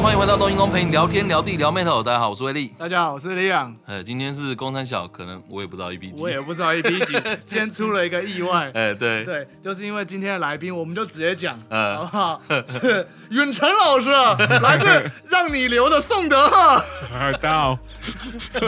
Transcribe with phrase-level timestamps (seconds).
[0.00, 2.02] 欢迎回到东英公陪你聊天聊地聊 Metal。
[2.02, 2.74] 大家好，我是威力。
[2.76, 3.72] 大家好，我是李阳。
[3.86, 7.12] 呃，今天是公三小，可能我也不知道 EP 几，我也不知道 EP 几。
[7.46, 8.70] 今天出了一个意外。
[8.74, 12.42] 哎，对对，就是因为今天的来宾，我们就直接讲，嗯好不好？
[12.68, 14.10] 是允晨老师，
[14.62, 16.84] 来自让你留的宋德赫。
[17.10, 17.78] 大家好，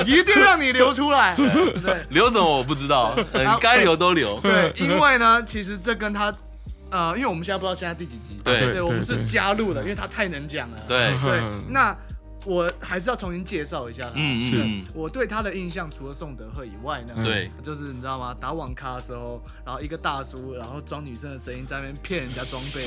[0.06, 1.34] 一定让你留出来。
[1.36, 4.38] 对，留什么我不知道，嗯，该留都留。
[4.40, 6.32] 对，因为呢，其实这跟他。
[6.94, 11.42] 呃，因为我们现在不知道现在第几集，对，对，我们是加入了，因为他太能讲了，对对。
[11.68, 11.92] 那
[12.44, 18.32] 我还是要重新介绍一下他，嗯嗯，我对他的印象除了宋德赫以外呢，对，就是你知道吗？
[18.40, 22.86] 打网咖的时候，然后一个大叔，然后装女生的声音在那边骗人家装备，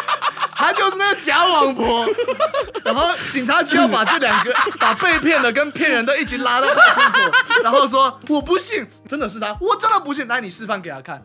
[0.56, 2.06] 他就是那个假网婆，
[2.82, 4.50] 然后警察局要把这两个
[4.80, 11.22] 把被骗的跟骗人的一起拉到派出所，然后说我不信，真的是他，我真的不信，来你示范给他看。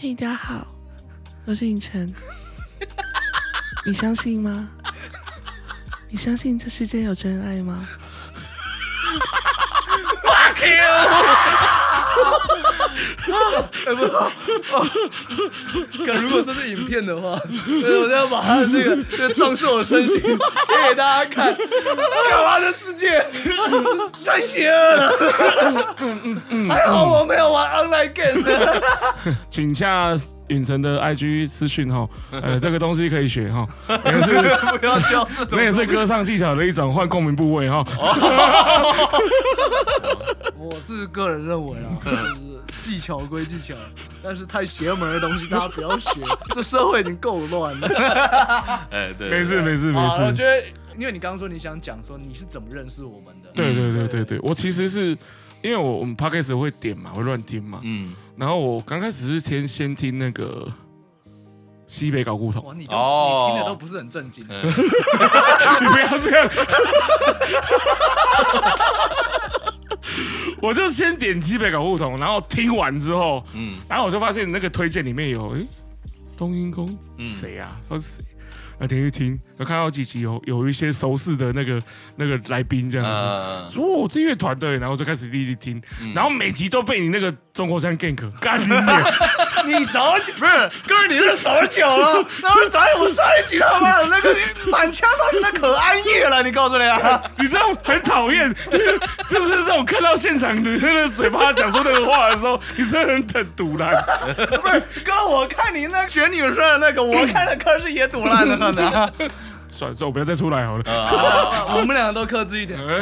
[0.00, 0.71] 嘿，大家好。
[1.44, 2.12] 我是尹晨，
[3.84, 4.68] 你相信吗？
[6.08, 7.86] 你相信这世界有真爱吗
[10.22, 10.84] ？Fuck you！
[12.92, 13.34] 啊
[13.86, 14.30] 哎，不好，
[16.04, 20.36] 可如果这是影片的话，我要把他的这个这壮硕的身形贴
[20.88, 21.56] 给大家看。
[21.56, 23.24] 干嘛的世界
[24.24, 25.12] 太邪恶了。
[26.68, 28.42] 还好我没有玩 online game。
[29.50, 30.14] 请下
[30.48, 33.66] 允晨的 IG 私讯哈，呃，这个东西可以学哈，
[34.04, 34.32] 也是
[34.78, 37.84] 不要教，那也是歌唱技巧的一种，换共鸣部位哈。
[40.58, 41.88] 我是个人认为啊，
[42.80, 43.74] 技巧归技巧，
[44.22, 46.10] 但是太邪门的东西大家不要学，
[46.54, 47.88] 这社会已经够乱了。
[48.90, 50.22] 哎，对，没事没事没事。
[50.22, 50.62] 我觉得，
[50.98, 55.16] 因为你刚刚说你想讲说你是怎么认识我们的，对对对对对，我其实是
[55.62, 60.66] 因为我我们 Podcast 会点嘛，会乱听嘛，嗯，然后我刚开始是先先听那个
[61.86, 66.48] 西北搞古董，哇，你都你听的都不是很正经， 你不要这样。
[70.62, 75.60] 我就先点击北搞不同，然后听完之后，嗯，然后我就发现那个推荐里面有，哎，
[76.36, 76.88] 冬阴功，
[77.32, 77.76] 谁啊？
[77.88, 78.24] 他是谁？
[78.78, 81.82] 那听一听，有看到几集有有一些熟悉的那个
[82.16, 83.04] 那个来宾这样
[83.66, 85.82] 子，说我这乐团队，然后就开始第一集听，
[86.14, 88.58] 然后每集都被你那个中国山 gank 干
[89.64, 90.52] 你早起不是
[90.86, 94.34] 哥，你是早起了， 那是早我上一集他妈的那个
[94.70, 98.52] 满腔都是那可安逸了，你告诉你啊， 你知道很讨厌，
[99.28, 103.92] 就是这种看到现场你那个嘴巴讲出那个话的时候，你真的很很堵烂，
[104.34, 109.12] 不是哥，我看你那选女生的那个，我看的可是也堵烂了。
[109.72, 110.84] 算了算了，我不要再出来好了。
[111.76, 112.78] 我们两个都克制一点。
[112.78, 112.92] OK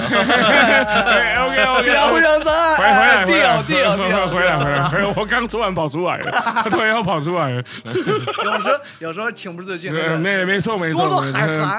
[1.67, 2.77] OK，不要互相伤害。
[2.77, 5.13] 回回来，回来，回来，回来，回来。
[5.17, 7.63] 我刚突然跑出来了，他突然要跑出来了。
[7.85, 9.93] 有时候，有时候情不自禁。
[9.93, 11.09] 没没错没错。
[11.09, 11.33] 多多。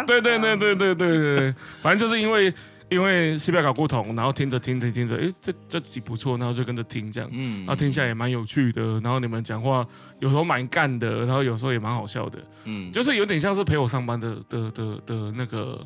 [0.05, 2.53] 对对对对对对对，反正就是因为。
[2.91, 9.87] 因为西北搞不同，然后听着听着听着，哎，这这集不错，然后就跟着听这样，嗯，然后听起来也蛮有趣的，然后你们讲话
[10.19, 15.79] 有时候蛮干的，然后有时候也蛮好笑的，嗯，就是有点像是陪我上班的的的的那个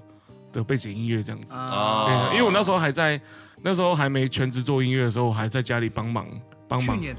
[0.52, 1.54] 的背景音乐这样子。
[1.54, 3.22] 啊，因为我那时候还在
[3.62, 6.26] 那时候还没全职做音乐的时候，我还在家里帮忙
[6.68, 7.16] 帮忙，去年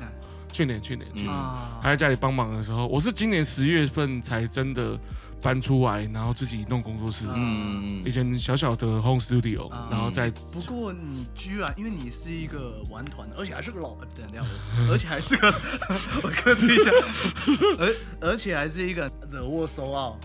[0.50, 1.32] 去年去年去年。
[1.80, 4.98] 还在家里帮忙的时候，我是今年十月份才真的。
[5.46, 10.28] 搬出来，然后自己弄工作室，嗯，以前小小的 home studio，然后再。
[10.52, 14.44] 不过你居然，因为你是一个玩团，而且还是个老，等一下，
[14.90, 15.46] 而且还是个，
[16.24, 16.90] 我克制一下，
[17.78, 20.18] 而而且还是一个 The Out，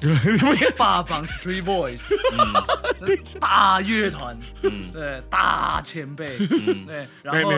[0.76, 2.02] 霸榜 Street Boys，
[3.40, 4.36] 大乐团，
[4.92, 7.52] 对，大前辈，对，然后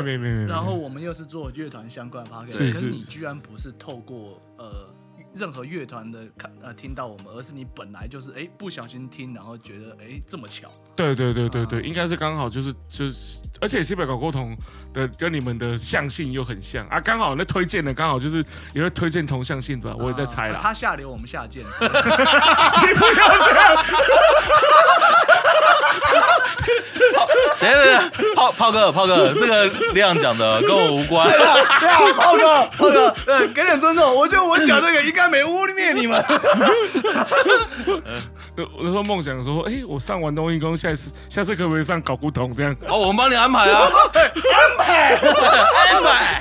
[0.47, 4.92] 然后我们又是做乐团相关的可是你居然不是透过呃。
[5.35, 10.71] 任何乐团的看呃听到我们，而是你本来就是哎不小心听，然后觉得哎这么巧。
[10.95, 14.55] 对对对对对，应该是刚好就是就是，而且西北搞过同
[14.93, 20.59] 的跟你们的相性又很像啊，刚好那推荐的刚好就是也会推荐同相性吧，我也在猜啦。
[20.61, 21.63] 他下流，我们下贱。
[21.73, 23.75] 你不要这样。
[27.63, 31.27] 等等等，炮炮哥炮哥，这个亮讲的跟我无关。
[31.29, 31.55] 对啊，
[32.17, 34.13] 炮哥炮哥，对，给点尊重。
[34.13, 36.23] 我觉得我讲这个应该没污蔑你们。
[38.55, 42.75] 我那时候梦想说，哎，我上完冬阴功，下次下次可不可以上搞古董这样？
[42.87, 45.15] 哦，我们帮你安排啊，安 排
[45.91, 46.39] 安排，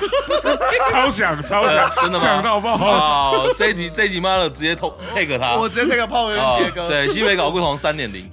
[0.91, 2.19] 超想超想，真的吗？
[2.19, 2.77] 想到爆！
[2.77, 6.87] 好，这一集这一集妈的直接 take 他，我直接 take 炮哥跟杰哥。
[6.87, 8.29] 对，西北搞古董三点零，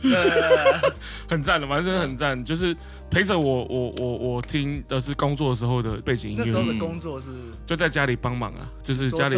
[1.29, 2.77] 很赞的，反正很赞，就是
[3.11, 6.45] 陪着我，我我我听的是工作的时候的背景音乐。
[6.45, 7.27] 那时候的工作是
[7.67, 9.35] 就在家里帮忙啊，就是家里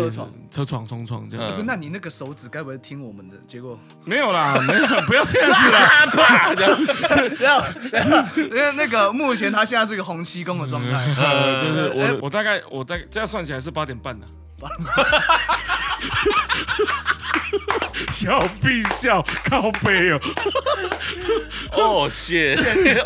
[0.51, 1.65] 车床冲床这样。
[1.65, 3.37] 那你那个手指该不会听我们的？
[3.47, 5.89] 结果没有啦，没有，不要这样子啦。
[7.37, 7.65] 不要，
[8.37, 11.07] 因为那个目前他现在是一个红七公的状态，
[11.63, 14.27] 就是我我大概我大概这样算起来是八点半的。
[18.11, 20.21] 笑必笑，靠背哦。
[21.73, 22.55] 哦，谢，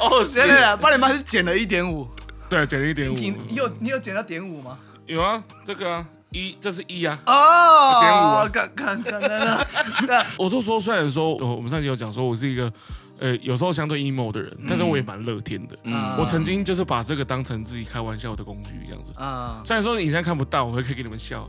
[0.00, 0.42] 哦，谢。
[0.76, 2.08] 八点半是减了一点五，
[2.48, 3.14] 对，减了一点五。
[3.14, 4.78] 你有你有减到点五吗？
[5.06, 7.18] 有啊，这个啊，一，这是一啊。
[7.26, 10.26] 哦，点五啊，看看看看。
[10.36, 12.72] 我就说，虽然说，我们上集有讲说我是一个，
[13.20, 15.76] 呃，有时候相对 emo 的人，但是我也蛮乐天的。
[15.84, 16.16] 嗯。
[16.18, 19.12] 我曾经就是把这个当成自己开玩笑的工具，这样子。
[19.16, 19.62] 啊。
[19.64, 21.48] 虽然说你现在看不到，我会可以给你们笑。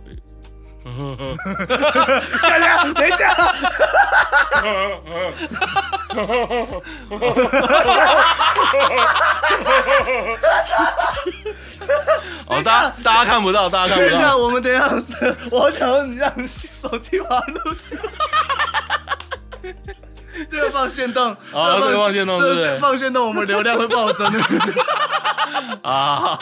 [2.41, 3.33] 大家等一下，
[12.47, 14.11] 哦，大家大家看不到，大家看不到。
[14.11, 14.89] 等一下，我们等一下，
[15.51, 17.97] 我想让你让手机把它录像。
[20.49, 22.79] 这个放限动，啊，这个放限动，对不对？
[22.79, 24.39] 放限动，我们流量会暴增的。
[25.81, 26.37] 啊，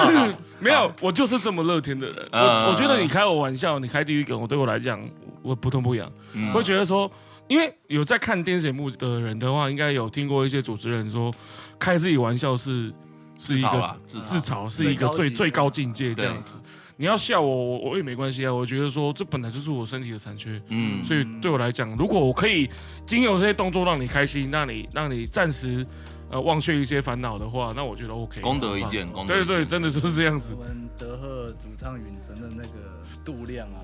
[0.60, 2.28] 没有，我就是这么乐天的人。
[2.32, 5.00] 我我觉得你开我玩笑，你开地狱梗，我对我来讲，
[5.42, 6.12] 我不痛不痒。
[6.54, 7.10] 会觉得说，
[7.48, 11.34] 因为有在看电视节目的人的话，应该有听过一些主持人说，
[11.80, 12.92] 开自己玩笑是
[13.38, 16.58] 是一个自嘲，是一个最最高境界这样子。
[16.98, 18.54] 你要笑我，我我也没关系啊。
[18.54, 22.70] 我觉得说，这本来就是我身体的残缺，嗯，所以对我来讲，如果我可以
[23.06, 25.86] 经由这些动作让你开心，让你让你暂时
[26.30, 28.42] 呃忘却一些烦恼的话，那我觉得 OK。
[28.42, 29.48] 功德一件，功德一件。
[29.48, 30.56] 对对，真的就是这样子。
[30.58, 32.96] 我们德赫主唱允晨的那个。
[33.26, 33.82] 度量啊，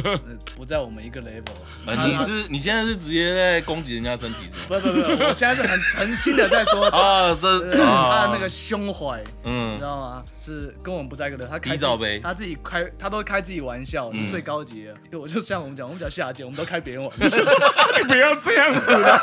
[0.56, 1.52] 不在我们一个 level。
[1.84, 4.80] 你是你现在是直接在攻击人家身体是吗？
[4.80, 10.24] 不不不，我现在是很诚心的在说 啊，这他的那个胸怀，嗯，你知道吗？
[10.52, 11.46] 是跟我们不在一个的。
[11.46, 11.76] 他开
[12.22, 15.18] 他自己开，他都开自己玩笑，是最高级的。
[15.18, 17.38] 我就像我们讲，我们讲下贱，我们都开别人玩笑。
[17.98, 19.20] 你不要这样子的。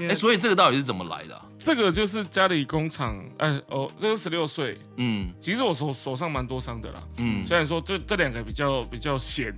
[0.08, 1.42] 哎，所以这个到底是怎么来的？
[1.58, 9.54] 这个就是家里工厂，哎哦，这个十六岁，嗯，其实我手手上蛮多伤的啦，嗯，虽然说这这两个比较比较显，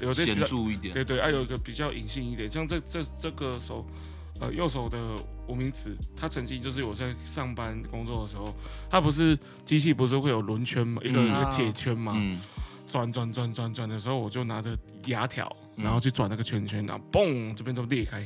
[0.00, 3.86] 有点显著一点，对对，还、啊、有一个比较隐性一点，像这这这个手，
[4.40, 4.98] 呃，右手的
[5.46, 8.54] 无名指，它曾经就是我在上班工作的时候，
[8.88, 12.40] 它不是机器不是会有轮圈嘛，一个、嗯、一个铁圈嘛，嗯，
[12.88, 14.76] 转转转转转的时候，我就拿着
[15.06, 18.24] 牙条，然后去转那个圈圈，然后嘣，这边都裂开。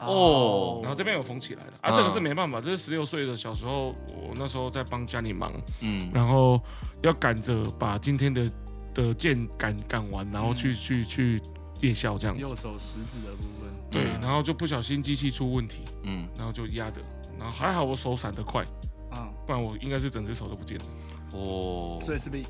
[0.00, 6.60] 哦，然后这边有缝起来的啊，这个是没办法，这是十六岁的小时候，我那时候在帮家里忙，嗯，然后
[7.02, 8.48] 要赶着把今天的
[8.94, 11.42] 的剑赶赶完，然后去去去
[11.80, 12.42] 夜校这样子。
[12.42, 13.68] 右手食指的部分。
[13.90, 17.00] 对，然后就不小心机器出问题，嗯，然后就压的，
[17.38, 18.62] 然后还好我手闪得快，
[19.10, 20.84] 啊，不然我应该是整只手都不见了。
[21.32, 22.44] 哦，所以是被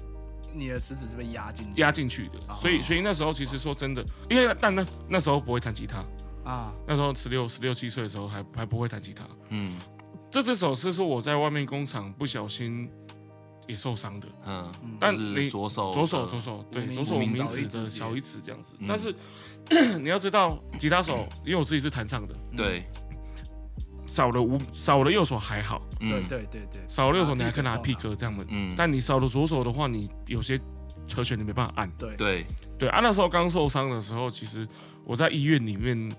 [0.53, 6.05] 你的食指是被压进压进去的，所以所以那时候其实说真的，因为但那那时候不会弹吉他。
[6.45, 9.23] 啊，那时候十六、十六七岁的时候还还不会弹吉他。
[9.51, 9.79] 嗯，
[10.31, 12.91] 这只手是说我在外面工厂不小心
[13.67, 14.29] 也受伤的。
[14.47, 18.75] 嗯，但你左手、左手、左手，对，左手无名指的小一指这样子。
[18.89, 19.15] 但是
[20.01, 22.87] 你要知道，吉他手，因为我自己是弹唱的，对，
[24.07, 25.83] 少了五少了右手还好。
[25.99, 28.45] 对对对对，少了右手你还可以拿 pick 这样的。
[28.49, 30.59] 嗯，但你少了左手的话，你有些
[31.15, 31.91] 和弦你没办法按。
[31.99, 32.47] 对对
[32.79, 34.67] 对，啊，那时候刚受伤的时候，其实
[35.05, 36.11] 我在医院里面。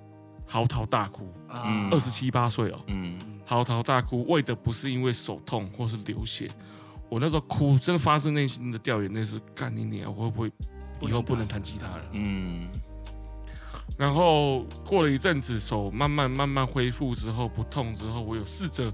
[0.51, 6.49] 嚎啕大哭，二十七八岁哦，嗯，嚎啕大哭，为的不是因为手痛或是流血，
[7.07, 10.51] 我那时候哭，真的发自内心的掉眼泪，是干你娘，我会不会
[11.07, 12.03] 以后不能弹吉他了？
[12.13, 12.67] 嗯，
[13.99, 18.89] 然后过了一阵子，手慢慢慢慢恢复之后，不痛之后，我有试着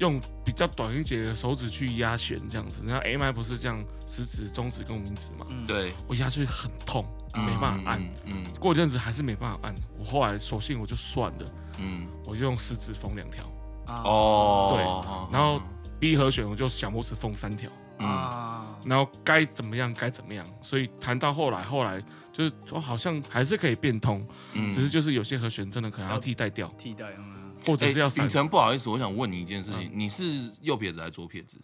[0.00, 7.06] 用比较短一截的手指去压弦，这样子，然后 M I 不是这样，食指、中指跟无名指嘛，对，我压去很痛。
[7.34, 13.44] 没办法按，嗯，过一阵子还是没办法按，我后来索性我就算了，嗯，我就用食指缝两条，
[13.86, 15.60] 哦，对，然后
[16.00, 22.02] B 和弦我就小拇指缝三条，啊，然后该怎么样该怎么样，所以谈到后来，后来
[22.32, 28.08] 就是我好像还是可以变通，嗯，只是就是有些和弦真的可能要替代掉，替代，嗯，或者是要。
[28.10, 31.58] 秉承不好意思，我想问你一件事情，你是右撇子还是左撇子？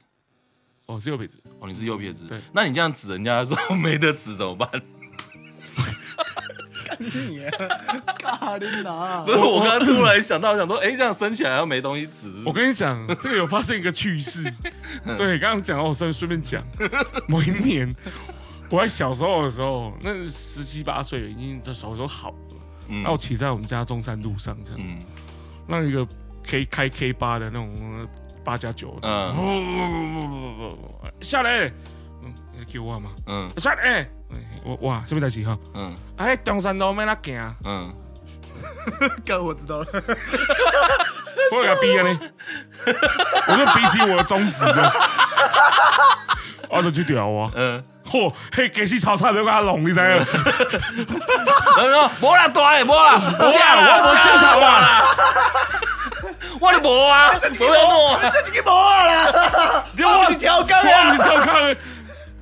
[0.86, 4.68] 哦，是右撇子，哦，你是右撇子，对，那你这样指人家的时候没得指怎么办？
[6.98, 7.40] 你
[8.18, 12.32] 咖喱拿，不是我刚刚突然想到，想说，哎，这样升起来又没东西吃。
[12.44, 14.42] 我跟你讲，这个有发生一个趣事。
[15.16, 16.62] 对，刚刚讲，我顺顺便讲，
[17.26, 17.94] 某一年
[18.70, 22.36] 我在小时候的时候，那十七八岁，已经这手都好了。
[22.88, 24.80] 然后我骑在我们家中山路上，这样，
[25.66, 26.06] 那一个
[26.46, 28.06] 可以开 K 八的那种
[28.44, 29.34] 八加九，嗯，
[31.22, 31.72] 下来，嗯，
[32.66, 34.06] 叫我嘛，嗯，下来，
[34.64, 35.56] 我哇，什么代志哈？
[35.74, 37.94] 嗯，哎，中山路没那行，嗯，
[39.24, 39.86] 刚我知道了，
[41.52, 42.18] 我给他逼啊你，
[43.48, 44.92] 我就比起我的中指的，
[46.70, 50.00] 我就去屌啊，嗯，嚯，嘿，其实炒菜没有给他弄，你知影？
[50.00, 50.26] 然
[51.76, 55.02] 后说， 无啦，大诶，无啦，无啦，我无镜头啊。
[56.60, 61.76] 我的无啊，我的无啊，自己无啦，你忘记调缸啊，忘记调缸，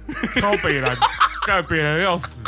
[0.41, 0.97] 超北蓝，
[1.47, 2.45] 干北蓝要死，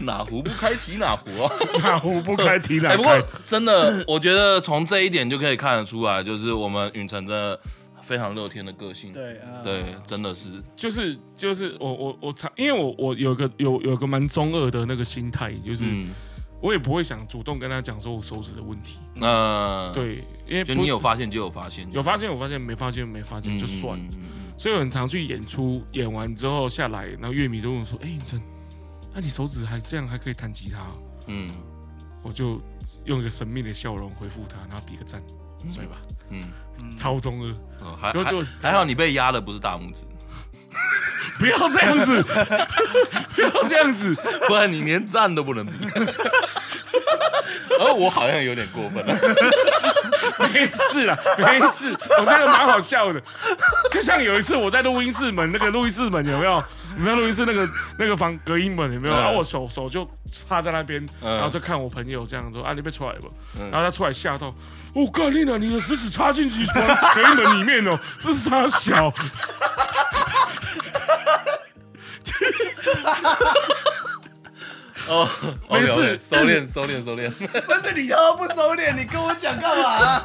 [0.00, 2.96] 哪壶不开提哪壶啊， 哪壶不开提哪壶。
[2.96, 7.58] 不过真的，我觉得从这一点就可以看得出来，就是我们允成真的
[8.02, 15.84] 非常乐天的个性，对啊，对，真的是，就是就是我我我常，因为我我有个有有个蛮中二的那个心态，就是。
[16.62, 19.00] 我也不会想主动跟他讲说我手指的问题。
[19.16, 24.04] 嗯，对，因为就你有发现就有发现，有发现有发现，没发现没发现就算了。
[24.56, 28.40] 所以我很常去演出，演完之后下来，然后乐迷都问我说：“哎，允成，
[29.14, 30.78] 那你手指还这样还可以弹吉他？”
[31.26, 31.50] 嗯，
[32.22, 32.60] 我就
[33.04, 35.22] 用一个神秘的笑容回复他，然后比个赞，
[35.68, 35.96] 帅吧？
[36.30, 36.44] 嗯，
[36.96, 37.54] 超中二。
[37.96, 38.22] 还还
[38.60, 40.04] 还好你被压的不是大拇指。
[41.38, 42.22] 不要这样子，
[43.34, 44.14] 不要这样子，
[44.46, 45.72] 不然你连赞都不能比。
[47.80, 49.14] 而我好像有点过分了。
[50.38, 53.22] 没事啦，没事，我觉得蛮好笑的。
[53.90, 56.62] 就像有一次我在录音室门，那个录音室门有没有？
[56.94, 59.14] 你们录音室那个那个房隔音门有没有？
[59.14, 63.28] 然后我手手就插在那边，然后就看我朋友这样说：“啊，你别出来吧。”
[63.70, 64.54] 然后他出来吓到，
[64.94, 66.66] 我靠，丽娜，你的食指插进去
[67.14, 69.12] 隔音门里面哦，这是差小。
[75.08, 75.28] 哦，
[75.70, 77.30] 没事，收敛，收敛，收敛。
[77.62, 80.22] 不是你他妈不收敛，你跟我讲干嘛？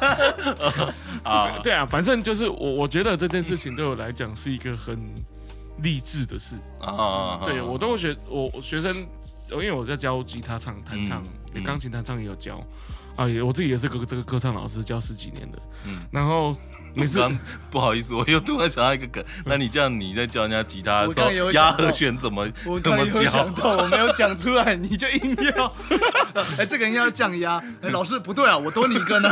[1.24, 4.98] 啊，对啊，反正就是我，我觉得这件事情对我来讲是一个很
[5.82, 7.40] 励志的事啊。
[7.44, 8.94] 对，我都会学我学生，
[9.50, 11.24] 因为我在教吉他唱、弹唱，
[11.64, 12.54] 钢琴弹唱也有教
[13.16, 15.58] 啊，我自己也是个这个歌唱老师，教十几年的。
[15.86, 16.56] 嗯，然后。
[16.94, 17.20] 没事，
[17.70, 19.24] 不好意思，我又突然想到一个梗。
[19.44, 22.48] 那你这样你在教人家吉他的时候，压和弦怎么
[22.82, 23.46] 怎么教？
[23.56, 25.72] 我没有讲出来，你就硬要。
[26.58, 27.62] 哎，这个应该要降压。
[27.82, 29.28] 哎，老师不对啊，我多你一个呢。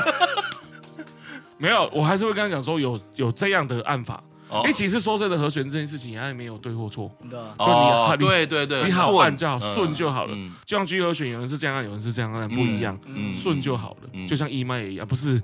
[1.59, 4.23] 没有，我还是会跟他讲说有有这样的按法。
[4.53, 10.37] 因为其实说真的，和弦这件事情也没有对或错，就你对对对，你好按就好，顺就好了。
[10.65, 12.99] 就像 G 和弦，有人是这样按，有人是这样按，不一样，
[13.35, 14.27] 顺就好了。
[14.27, 15.41] 就像 E 麦也一样，不是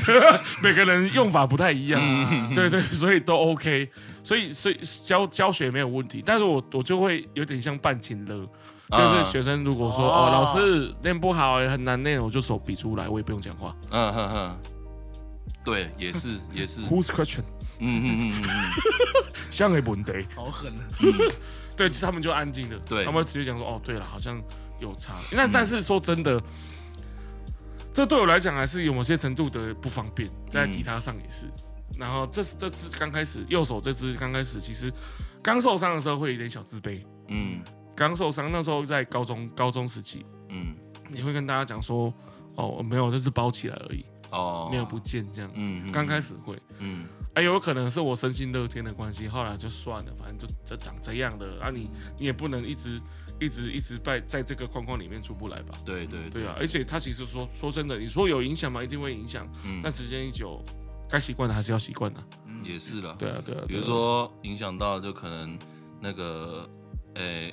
[0.62, 2.00] 每个人用法不太一样，
[2.54, 3.90] 对对，所以都 OK。
[4.22, 8.46] 所以所以教教学没有问题，但是我我就会有点像半情了，
[8.90, 13.74] 就是学生如果说哦老师练不好，很难练，我就手比出来，我也不用讲话。
[13.90, 14.58] 嗯哼哼，
[15.64, 16.82] 对，也是也是。
[16.82, 17.42] Who's question？
[17.80, 20.82] 嗯嗯嗯嗯嗯，像个问题，好狠啊！
[21.76, 24.42] 对，他们就安静的，对，他们直接讲说，哦，对了，好像
[24.80, 25.14] 有差。
[25.32, 26.42] 那但是说真的，
[27.92, 31.46] 这对我来讲还是有某些程度的不方便，在吉他上也是。
[31.96, 34.92] 然后这这次刚开始，右手这支刚开始，其实
[35.42, 37.04] 刚受伤的时候会有点小自卑。
[37.28, 37.62] 嗯，
[37.96, 40.74] 刚受伤那时候在高中高中时期，嗯，
[41.08, 42.12] 你会跟大家讲说，
[42.56, 45.92] 哦，没有，这是包起来而已，哦，没有不见这样子。
[45.92, 47.06] 刚开始会，嗯。
[47.38, 53.00] 还有可能是我身心乐天的关系，后来就算了，反正就就长这样的啊你，你你也不能一直
[53.38, 55.78] 一直一直在在这个框框里面出不来吧？
[55.84, 56.56] 对对对，对啊！
[56.58, 58.82] 而且他其实说说真的，你说有影响吗？
[58.82, 59.48] 一定会影响。
[59.64, 59.80] 嗯。
[59.80, 60.60] 但时间一久，
[61.08, 62.20] 该习惯的还是要习惯的。
[62.46, 63.14] 嗯，也是了。
[63.16, 63.62] 对啊对啊。
[63.68, 65.56] 比如说影响到就可能
[66.00, 66.68] 那个，
[67.18, 67.52] 诶，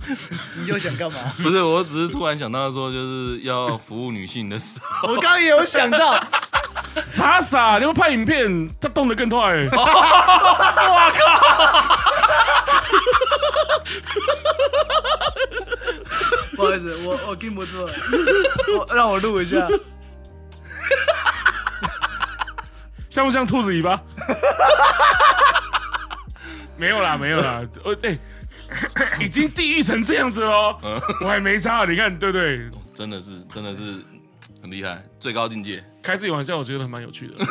[0.60, 1.18] 你又想干嘛？
[1.42, 5.08] 不是，我只是突然想到说，就是要服务女性的时候。
[5.08, 6.22] 我刚刚也有想到。
[7.04, 9.38] 傻傻，你们拍影片，他动得更快。
[9.70, 9.76] 我
[11.14, 11.24] 靠！
[16.56, 17.92] 不好意思，我我禁不住了，
[18.76, 19.56] 我让我录一下。
[23.08, 24.00] 像不像兔子尾巴？
[26.76, 27.62] 没有啦，没有啦。
[27.84, 28.18] 我哎，
[29.20, 30.78] 已经地狱成这样子了，
[31.20, 32.68] 我还没差，你看对不对？
[32.94, 34.02] 真的是，真的是
[34.62, 35.82] 很厉害，最高境界。
[36.08, 37.34] 开自己玩笑，我觉得还蛮有趣的。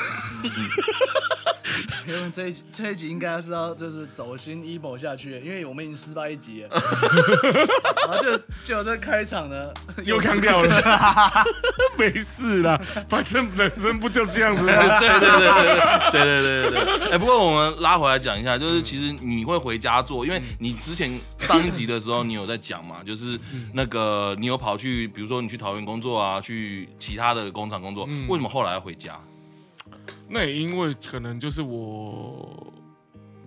[2.08, 6.70] 因为这一这一集应该是要就是走心 emo 下去，因为我们已经失败一集了。
[8.08, 9.72] 然后就就这开场呢，
[10.04, 11.46] 又扛掉了。
[12.00, 14.74] 没事啦，反正人生不就这样子吗？
[15.00, 15.52] 对对对对
[16.12, 17.10] 对对对对对。
[17.12, 23.38] 哎，不过我们拉回来讲一下，就是其实你会回家做，因为你之前上一集的时候你有在讲嘛，就是
[23.74, 29.20] 那个你有跑去，比如说你去桃园工作啊，去其他的工厂工作，为什么后来要回家？
[30.30, 32.74] 那也因为可能就是我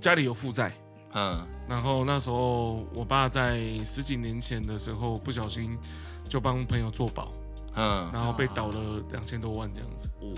[0.01, 0.73] 家里有负债，
[1.13, 5.79] 嗯，然后那时候我爸在十几年前的时候不小心
[6.27, 7.33] 就帮朋友做保，
[7.75, 10.33] 嗯，然后被倒了两千多万这样子，哦，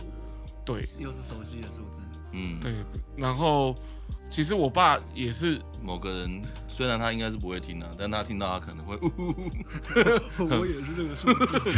[0.65, 2.01] 对，又是熟悉的数字，
[2.33, 2.75] 嗯，对，
[3.17, 3.75] 然后
[4.29, 8.97] 其实我爸也是某个人，虽然他应该是不会听的，但他听到他可能会，
[10.39, 11.71] 我也是这个数字，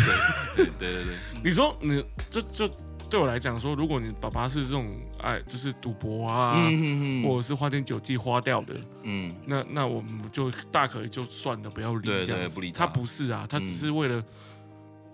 [0.78, 2.70] 对对对对，你说你这这。
[3.10, 12.60] 对我来讲说，如果你爸爸是这种爱，就是赌博啊，嗯、或者是花天酒地花掉的，嗯，那那我们就大可以就算了，不要理这样子。
[12.72, 14.24] 他，他不是啊，他只是为了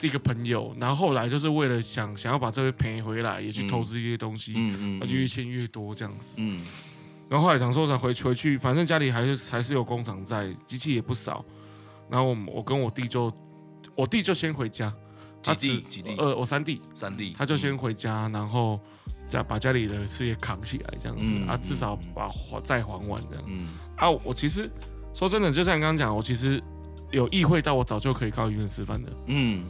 [0.01, 6.65] 这个朋友，嗯、然后后来就是为了想想要把这个赔回来，也去投资一些东西，嗯嗯，嗯就越欠越多这样子，嗯。
[7.29, 11.45] 然后后来想说，才回回去，反正家里还是还是有工厂在，机器也不少。
[12.09, 13.31] 然后我我跟我弟就，
[13.95, 14.93] 我弟就先回家。
[15.43, 16.15] 他弟几弟？
[16.19, 18.81] 呃，我三弟，三弟，他就先回家，然后
[19.29, 23.45] 再把家里的事业扛起来，这样子啊，至少把还债还完这样。
[23.47, 24.69] 嗯啊，我其实
[25.15, 26.63] 说真的，就像你刚刚讲，我其实
[27.11, 29.13] 有意会到，我早就可以靠医院吃饭的。
[29.29, 29.65] 嗯，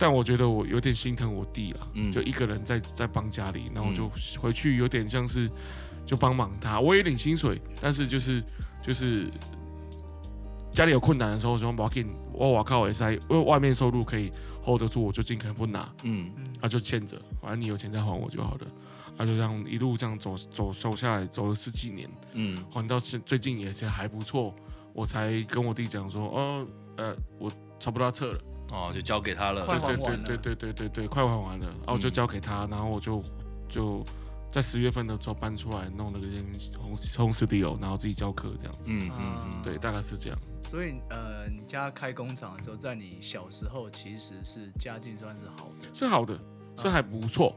[0.00, 5.48] 但我觉得我有点心疼我弟了，就一个人在在帮家里，然后就回去有点像是
[6.04, 8.42] 就帮忙他，我也领薪水，但是就是
[8.82, 9.30] 就是
[10.72, 11.88] 家里有困难的时候，就把
[12.32, 14.32] 我我靠，我塞，因为外面收入可以。
[14.62, 16.30] hold 得住，我就尽可能不拿，嗯，
[16.60, 18.66] 那、啊、就欠着，反正你有钱再还我就好了，
[19.16, 24.54] 他、啊、就这样一路这样走走走下来，走了十几年，嗯，还到现最近也是还不错，
[24.92, 26.66] 我才跟我弟讲说，哦，
[26.98, 28.40] 呃，我差不多要撤了，
[28.72, 33.22] 哦，就交给他了，对对对对对对对对，快还完了，然后我就交给他，然后我就
[33.68, 34.04] 就
[34.52, 36.26] 在十月份的时候搬出来弄了个
[36.78, 40.38] home home studio，然后自己教课这样子，嗯嗯，对，大概是这样。
[40.70, 46.38] 所以，呃，你家开工厂的时候，在你小时候其实是家境算是好的，是好的，
[46.76, 47.56] 是还不错，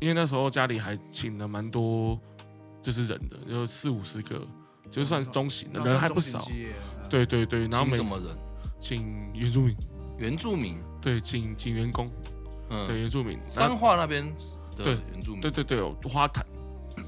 [0.00, 2.18] 因为那时候家里还请了蛮多，
[2.82, 4.44] 就是人的，有四五十个，
[4.90, 6.44] 就算是中型的，人还不少。
[7.08, 8.36] 对对对，然后没什么人？
[8.80, 9.76] 请原住民，
[10.18, 12.10] 原住民，对，请请员工，
[12.70, 14.24] 嗯，对，原住民，彰化那边
[14.76, 16.44] 的原住民，对对对，花坛。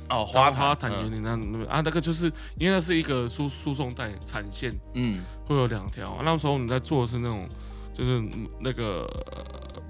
[0.09, 6.21] 哦，花花坛园林那那啊，那个就是因为那是一个输输送带产线，嗯，会有两条。
[6.25, 7.49] 那时候你在做的是那种，
[7.93, 8.23] 就是
[8.61, 9.09] 那个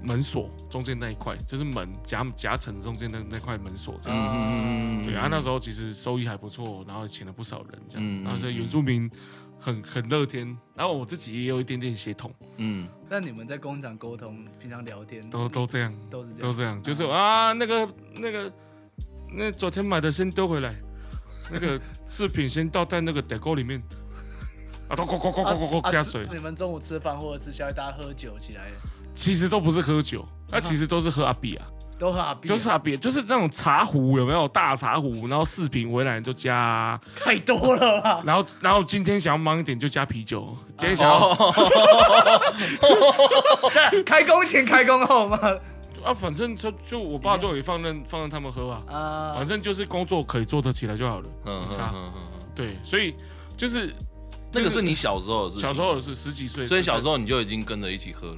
[0.03, 4.31] 门锁中间那一块，就是门夹夹层中间那那块门锁这样子。
[4.35, 8.23] 嗯，对啊，那时候其实收益还不错，然后请了不少人这样。
[8.23, 9.09] 然后所以原住民
[9.61, 12.33] 很很乐天，然后我自己也有一点点血统。
[12.57, 18.51] 嗯，那你们在工厂沟通，平常聊天都都这样，都是都这样，就是啊那个那个。
[19.33, 20.75] 那昨天买的先丢回来，
[21.49, 23.81] 那个 饰品先倒在那个袋沟里面，
[24.89, 26.27] 啊，咕咕咕咕咕咕加水。
[26.29, 28.69] 你们中午吃饭或者吃宵夜，大家喝酒起来？
[29.15, 31.65] 其实都不是喝酒，那其实都是喝阿比啊，
[32.01, 32.17] 都是
[32.67, 34.47] 阿比，就是那种茶壶有没有？
[34.47, 38.23] 大茶壶，然后四瓶回来就加，太多了吧？
[38.25, 41.29] 然后然后今天想要忙一点就加啤酒，今天想要，
[44.03, 45.37] 开工前开工后吗？
[46.03, 51.93] 啊，反正就就我爸都有放任放任他们喝啊，啊，反正就是工作可以做得起来就好了，嗯，差，
[52.55, 53.13] 对，所以
[53.55, 53.93] 就是
[54.51, 58.37] 这个是你小时候的事，小时候的事，十几岁，所以小时候你就已经跟着一起喝了，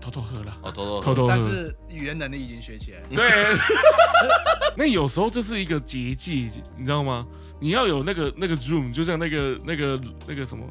[0.00, 3.30] 偷偷喝了，哦，偷偷偷偷喝，但是语言能力已经学起来了，对，
[4.76, 7.26] 那有时候这是一个结界，你知道吗？
[7.60, 10.64] 你要有那个那个 room，就像那个那个那个什么，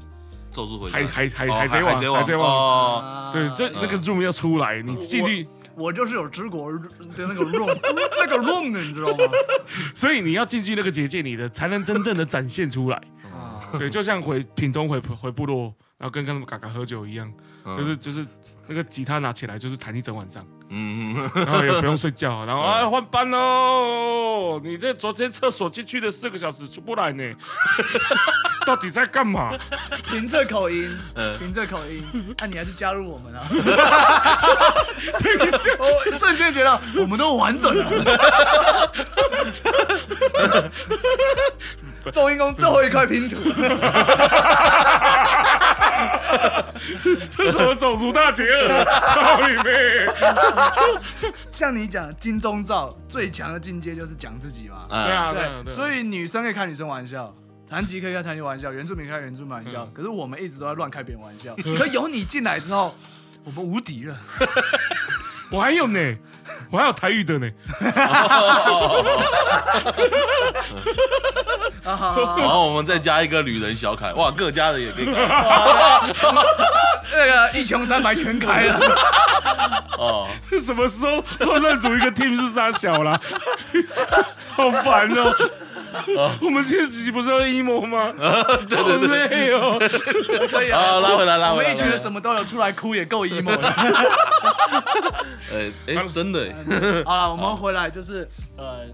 [0.51, 5.47] 咒术回海海海海贼王，海贼王，对，这那个 room 要出来，你进去。
[5.75, 6.79] 我就是有知国的
[7.15, 7.77] 那个 room，
[8.19, 9.23] 那个 room 的，你知道吗？
[9.95, 12.97] 所以你要进去那个结界里的，才能真正的展现出来。
[13.31, 17.31] 啊，对，就像回品东回回部落，然后跟跟他们嘎嘎喝酒一样，
[17.77, 18.25] 就是就是
[18.69, 27.23] 那个吉他拿起来就是弹一整晚上，嗯，然后也不用睡觉，然后啊 换班喽，你这昨天厕所进去的四个小时出不来呢。
[28.67, 29.49] 到底在干嘛？
[30.03, 30.95] 凭这口音，
[31.39, 32.05] 凭这口音，
[32.37, 33.47] 那你还是加入我们啊！
[35.79, 38.91] 我瞬间觉得我们都完整了。
[42.11, 43.37] 中英公最后一块拼图，
[47.35, 48.83] 这是什么种族大结合？
[48.85, 50.05] 操你妹！
[51.51, 54.85] 像你讲金钟罩最强的境界就是讲自己嘛。
[54.89, 55.33] 对啊，
[55.63, 57.33] 对，所以女生可以开女生玩笑。
[57.69, 61.55] 残疾可以开残疾玩笑，原住民开原住民玩笑，可是我们一直都在乱开别人玩笑。
[61.77, 62.95] 可有你进来之后，
[63.43, 64.17] 我们无敌了。
[65.49, 65.99] 我还有呢，
[66.71, 67.49] 我还有台语的呢。
[71.83, 75.13] 然后我们再加一个旅人小凯，哇，各家的也可以改。
[77.11, 78.79] 那个一穷三白全开了。
[79.97, 83.19] 哦，是什么时候乱乱组一个 team 是杀小啦？
[84.55, 85.33] 好烦哦。
[86.41, 88.11] 我们这几集不是要 emo 吗？
[88.67, 89.77] 对 对对，累哦。
[90.49, 91.69] 可以啊，拉回来，拉回来。
[91.69, 93.67] 我们一群人什么都有，出来哭也够 emo 了。
[95.51, 96.53] 哎哎，真的。
[97.05, 98.85] 好了，我们回来就是呃，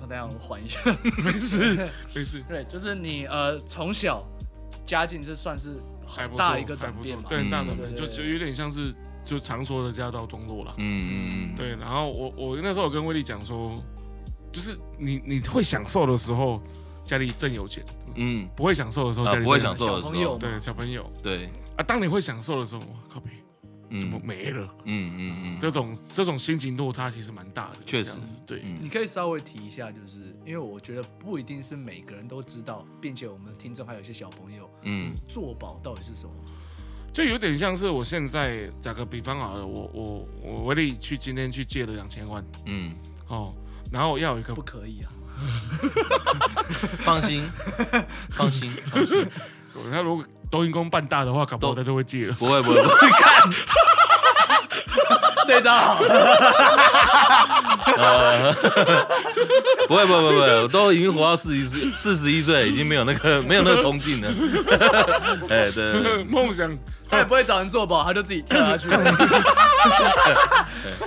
[0.00, 0.80] 我等下我缓一下，
[1.18, 2.42] 没事没事。
[2.48, 4.24] 对，就是你呃从小
[4.86, 10.72] 家境是算是很大一个转变嘛，对，大转变，就就有点像是就常说的家道中落了。
[10.78, 11.12] 嗯嗯
[11.50, 11.56] 嗯。
[11.56, 13.76] 对，然后我我那时候有跟威力讲说。
[14.52, 16.62] 就是你你会享受的时候，
[17.04, 17.84] 家里正有钱，
[18.14, 21.48] 嗯，不会享受的时候，家里不会享受的时候，对小朋友，对。
[21.76, 23.30] 啊，当你会享受的时候，靠北，
[23.98, 24.68] 怎么没了？
[24.84, 36.32] 嗯嗯嗯，这种这种心情落差其实蛮大的，确实，对，你可以稍微提一下，就是因为我觉得不一定是每个人都知道，并且我们的听众还有一些小朋友，嗯，做保到底是什么？
[37.12, 42.92] 就有点像是我现在打个比方好了，我我我威力去今天去借了两千万，嗯，
[43.28, 43.54] 哦。
[43.90, 45.08] 然后要有一个不可以啊，
[47.00, 47.48] 放心，
[48.30, 49.26] 放心，放心。
[49.90, 52.34] 他如果抖音公办大的话，搞不好他就会借了。
[52.34, 53.48] 不会，不会，不会看。
[55.48, 55.96] 这招好。
[59.86, 64.28] 不会，不会，不会，我都已经活到四十一岁，四十一岁已经没有那个没有那个冲劲了。
[65.48, 66.76] 哎，对，梦想。
[67.10, 68.86] 他也不会找人做保，他就自己跳下去。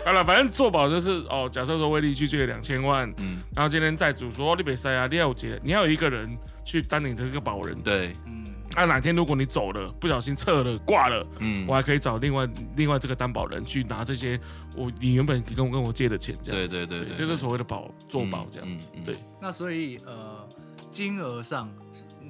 [0.04, 8.41] 好了，反正做保就是哦，假设说威力去借两千万，嗯，然后今天债主说你别塞啊，你要有钱，你要有一个人去当你的这个保人，对，嗯，
[8.76, 14.40] 那哪天如果你走了，不小心撤了挂了，嗯，我还可以找另外另外这个担保人去拿这些
[14.76, 19.16] 我你原本跟我跟我借的钱，这样子，对对对，就是所谓的保做保这样子，对。
[19.40, 20.48] 那所以呃，
[20.90, 21.70] 金额上。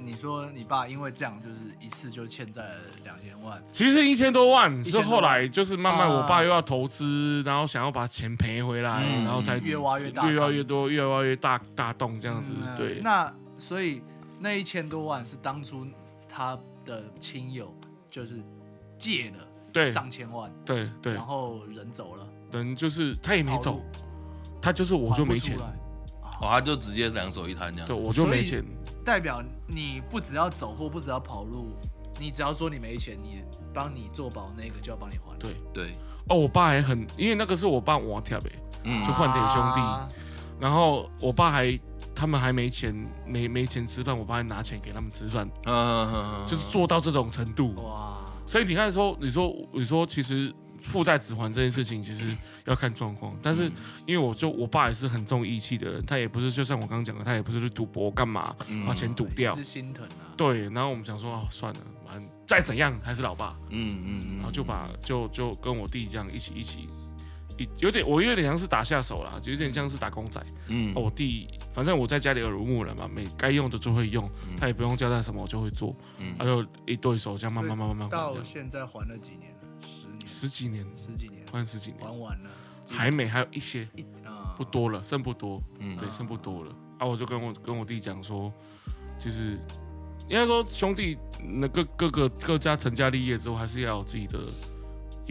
[0.04, 3.62] 你说你爸因为这样，就是一次就欠债了两千万。
[3.72, 12.56] 其实一千多万是后来就是慢慢，我爸又要投资，然后想要把钱赔回来，然后才越挖越大，越挖越多，越挖越大大洞这样子。
[12.76, 13.00] 对。
[13.04, 14.02] 那所以
[14.40, 15.86] 那一千多万是当初
[16.32, 17.74] 他的亲友
[18.10, 18.42] 就是
[18.98, 19.92] 借了对。
[19.92, 23.82] 上千万，对对，然后人走了，人就是他也没走，
[24.62, 28.64] 他就是我就没钱，哦，他就直接两手一摊这样，对，我就没钱。
[29.04, 31.76] 代表你不只要走或不只要跑路，
[32.20, 35.38] 你只要说你没钱，你帮你做保那个就要帮你还。
[35.38, 35.56] 对。
[35.74, 35.94] 对。
[36.30, 38.52] 哦，我爸还很，因为那个是我爸我跳呗，
[38.84, 40.08] 嗯，就换点兄弟，啊、
[40.60, 41.80] 然后我爸还
[42.22, 45.50] 他们还没钱，没没钱吃饭，我爸还拿钱给他们吃饭，
[46.46, 47.74] 就是做到这种程度。
[47.84, 48.20] 哇。
[48.46, 50.54] 所以你看说，你说你说其实。
[50.82, 53.72] 负债子还这件事情其实要看状况，但是
[54.08, 58.56] 因为我就我爸也是很重义气的人，他也不是就像我刚刚讲的，他也不是去赌博干嘛，
[58.88, 59.56] 把钱赌掉。
[59.56, 60.34] 是心疼啊。
[60.36, 63.56] 对，然后我们想说，哦，算了，反正再怎样还是老爸。
[63.70, 64.38] 嗯嗯嗯。
[64.38, 66.88] 然后就把就就跟我弟这样一起一起一
[67.80, 70.42] 有点我有点像是打下手啦，就有点像是打工仔。
[70.68, 70.94] 嗯。
[70.96, 75.96] 我弟反正我在家里耳濡目染嘛，每该用的就会用，他也不用交代什么我就会做。
[76.20, 76.36] 嗯。
[76.38, 79.60] 他就一对手这样慢慢慢慢慢到现在还了几年了？
[79.86, 80.28] 十年？
[80.28, 82.50] 十几年，十几年，还十几年，还完了，
[82.90, 83.88] 还没，还有一些，
[84.58, 86.72] 不多了，剩不多，嗯，对，剩不多了。
[87.00, 88.54] 啊，我就跟我跟我弟讲说，
[89.20, 89.58] 就是
[90.28, 94.40] 应该说兄弟，那个各个各家成家立业之后，还是要有自己的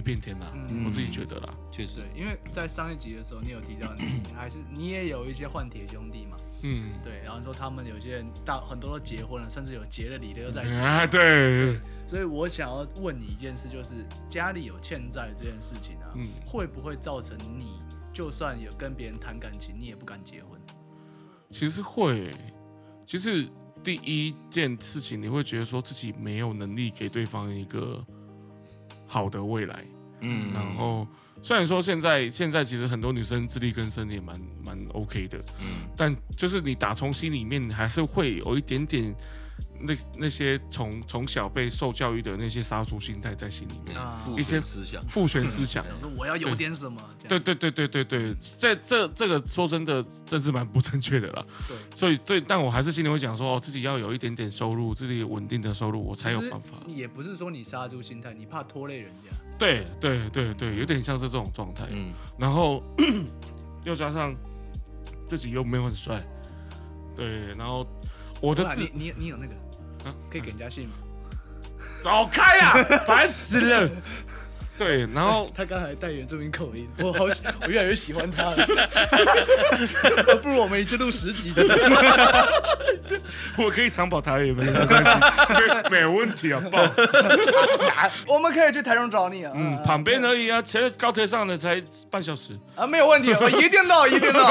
[0.00, 0.46] 一片天呐，
[0.86, 6.38] 我自己觉得啦，确实，因为在上一集的时候，你有提到你 还是你也有一些换铁兄弟嘛。
[6.62, 10.78] 嗯，对，然后说他们有些人大很多都结婚了，甚至有结了离的又在结。
[10.80, 11.78] 啊，对。
[12.08, 20.58] 所以我想要问你一件事，就是家里有欠债这件事情啊，嗯，会不会造成你就算有跟别人谈感情，你也不敢结婚？
[21.50, 22.30] 其实会，
[23.04, 23.46] 其实
[23.82, 28.04] 第一件事情你会觉得说自己没有能力给对方一个
[29.10, 29.84] 好的未来，
[30.20, 31.04] 嗯，然后。
[31.42, 39.14] 虽然说现在现在其实很多女生自力更生也蛮蛮 OK 的，嗯，但就是你打从心里面还是会有一点点
[39.78, 43.96] 那那些从从小被受教育的那些杀猪心态在心里面，
[44.36, 51.44] 一些思想父权思想，说我要有点什么，对对对对对对，这这这个说真的，真是蛮不正确的啦。
[51.66, 56.78] 对，所以对，但我还是心里会讲说，哦，自己要有一点点收入，自己稳定的收入，我才有办法。
[56.86, 59.30] 也不是说你杀猪心态，你怕拖累人家。
[59.58, 61.86] 对对对对，有点像是这种状态。
[61.90, 62.82] 嗯，然后
[63.84, 64.34] 又加上
[65.28, 66.22] 自己又没有很帅，
[67.14, 67.86] 对，然后
[68.40, 69.54] 我的你你你有那个
[70.08, 70.94] 啊，可以给人家信吗？
[72.02, 72.72] 走开啊，
[73.06, 73.88] 烦死了！
[74.80, 78.66] 对，然后他刚才带原住民口音，我好喜，我越来越喜欢他了。
[80.42, 81.62] 不如我们一次录十集的，
[83.60, 85.10] 我可以长跑台也没关系，
[85.90, 86.78] 没没问题啊，报。
[88.26, 89.52] 我们可以去台中找你啊。
[89.54, 94.46] 嗯，旁边而已啊，其实高铁上的才半小时啊，没有问题，我一定到，一定到。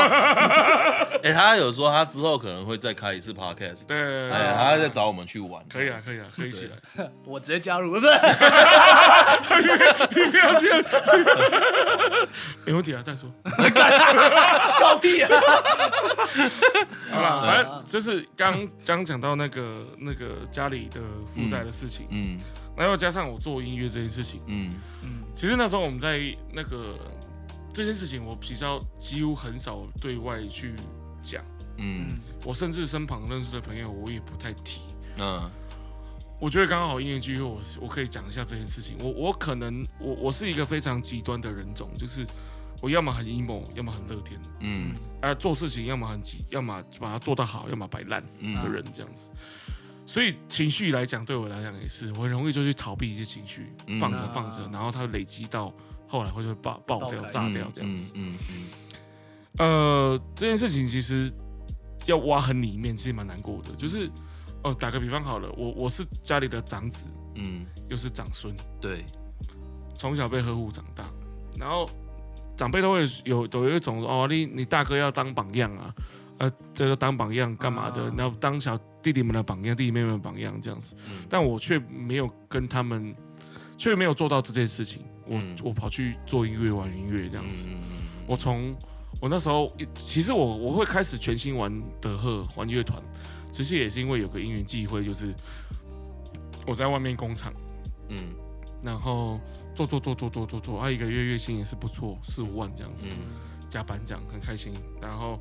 [1.23, 7.09] 哎，他有说他之后可能会再开一次 podcast，对，哎，他在找我们去玩，可以啊，可以啊，可以一起来。
[7.25, 8.07] 我直接加入，不是。
[10.29, 10.83] 不要这样，
[12.65, 13.29] 没问题啊，再说。
[14.79, 15.29] 搞屁啊！
[17.11, 21.01] 好了，反正就是刚刚讲到那个那个家里的
[21.35, 22.39] 负债的事情，嗯，
[22.75, 24.73] 然后加上我做音乐这件事情，嗯。
[25.03, 26.19] 嗯，其实那时候我们在
[26.53, 26.95] 那个
[27.73, 30.73] 这件事情，我比较几乎很少对外去
[31.21, 31.43] 讲，
[31.77, 34.81] 嗯，我甚至身旁认识的朋友，我也不太提，
[35.17, 35.49] 嗯。
[36.39, 38.95] 我觉得刚好音乐剧会，我我可以讲一下这件事情。
[38.99, 42.25] 我我可能我我是一个非常极端的人种，就是
[42.81, 49.29] 我要么很 emo，要么很乐天，嗯，啊，做事情要么很急，要么把它做到好，要么摆烂的人这样子。
[50.05, 55.73] 所以情绪来讲，对我来讲也是，我很容易就去逃避一些情绪，放着放着，然后它累积到
[56.07, 58.13] 后来会就会爆爆掉、炸掉这样子。
[58.15, 58.65] 嗯嗯。
[59.57, 61.29] 呃，这件事情其实
[62.05, 64.09] 要挖很里面，其实蛮难过的，就是。
[64.63, 69.05] 哦，打个比方好了，我我是家里的长子，嗯，又是长孙，对，
[69.95, 71.05] 从小被呵护长大，
[71.57, 71.89] 然后
[72.57, 75.95] 长辈都会有都有一种哦，你你大哥要当榜样啊，
[76.39, 78.03] 呃，这个当榜样干嘛的？
[78.03, 83.15] 啊、然后当小弟弟们的榜样，弟弟妹妹的榜样这样子，嗯、但我却没有跟他们，
[83.77, 85.03] 却没有做到这件事情。
[85.25, 87.65] 我、嗯、我跑去做音乐，玩音乐这样子。
[87.69, 87.79] 嗯、
[88.27, 88.75] 我从
[89.21, 93.01] 我那时候，其实我我会开始全心玩德赫，玩乐团。
[93.51, 95.33] 其实也是因为有个因缘际会，就是
[96.65, 97.53] 我在外面工厂，
[98.09, 98.33] 嗯，
[98.83, 99.39] 然后
[99.75, 103.17] 做做做做做做做，啊，一个月月薪也是不错，四五万这样子，嗯、
[103.69, 104.73] 加班这样很开心。
[105.01, 105.39] 然后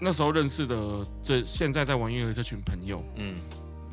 [0.00, 3.40] 那时候认识的这现在在玩音乐的这群朋友，嗯，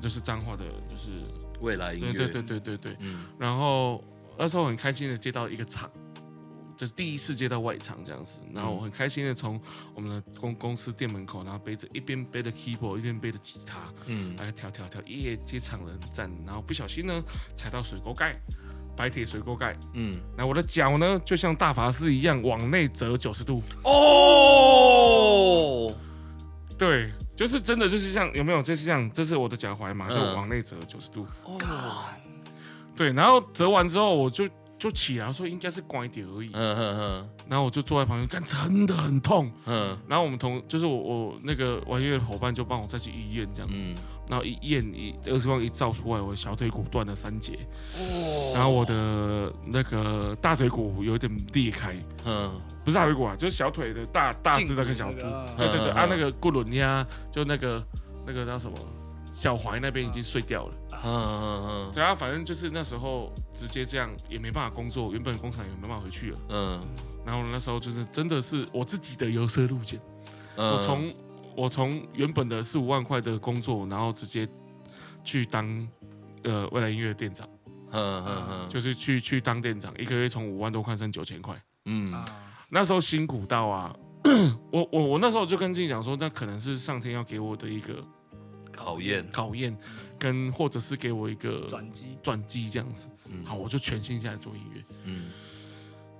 [0.01, 1.25] 就是彰化的，就是
[1.61, 4.03] 未来音乐，对对对对对，嗯，然后
[4.37, 5.89] 那时候很开心的接到一个厂。
[6.79, 9.59] 就是第一次接到外场这样子，然后我很开心的从
[9.93, 17.21] 我们的公公司店门口，然后背着一边背着 keyboard，一边背着吉他，嗯，来跳跳跳，耶，接场人很赞，然后不小心呢
[17.53, 18.39] 踩到水沟盖，
[18.95, 25.93] 白铁水沟盖，嗯，那我的脚呢就像大法师一样往内折九十度，哦，
[26.77, 28.61] 对，就是真的就是像有没有？
[28.61, 31.59] 就是像这是我的脚踝嘛，就往内折九十度，哦，
[32.95, 34.47] 对，然后折完之后我就。
[34.79, 43.83] 就起来说应该是关一点而已，嗯嗯嗯，然后我就坐在旁边看，真的很痛，嗯，然后我们同就是我我那个玩乐的伙伴就帮我再去医院这样子，
[44.29, 47.59] 然后一验一 X 光一照出来，我的小腿骨断了三节，
[47.97, 51.93] 哦，然后我的那个大腿骨有点裂开，
[52.25, 52.49] 嗯，
[52.85, 55.19] 不是大腿骨啊，就是小腿的大大致那个小骨，
[55.57, 57.85] 对对对，啊那个骨轮呀，就那个
[58.25, 58.77] 那个叫什么？
[59.31, 66.87] 脚踝那边已经碎掉了，嗯嗯嗯，对啊，反正就是那时候直接这样也没办法工作，原本工厂也没办法回去了，嗯，
[67.25, 69.99] 然后那时候就是真的是我自己的由奢入俭，
[70.55, 71.13] 嗯、我从
[71.55, 74.47] 我从原本的四五万块的工作，然后直接
[75.23, 75.87] 去当
[76.43, 77.47] 呃未来音乐的店长，
[77.91, 82.13] 嗯嗯嗯，就是去去当店长，一个月从五万多块升九千块，嗯，
[82.69, 83.95] 那时候辛苦到啊，
[84.71, 88.03] 我我我那时候就跟自己讲说，那可能是上天要给我的一个。
[88.71, 89.27] 考验。
[89.33, 89.77] 考验，
[90.19, 92.17] 跟或者是给我一个转机。
[92.21, 95.29] 转机这样子，嗯、好，我就全心下来做音乐，嗯，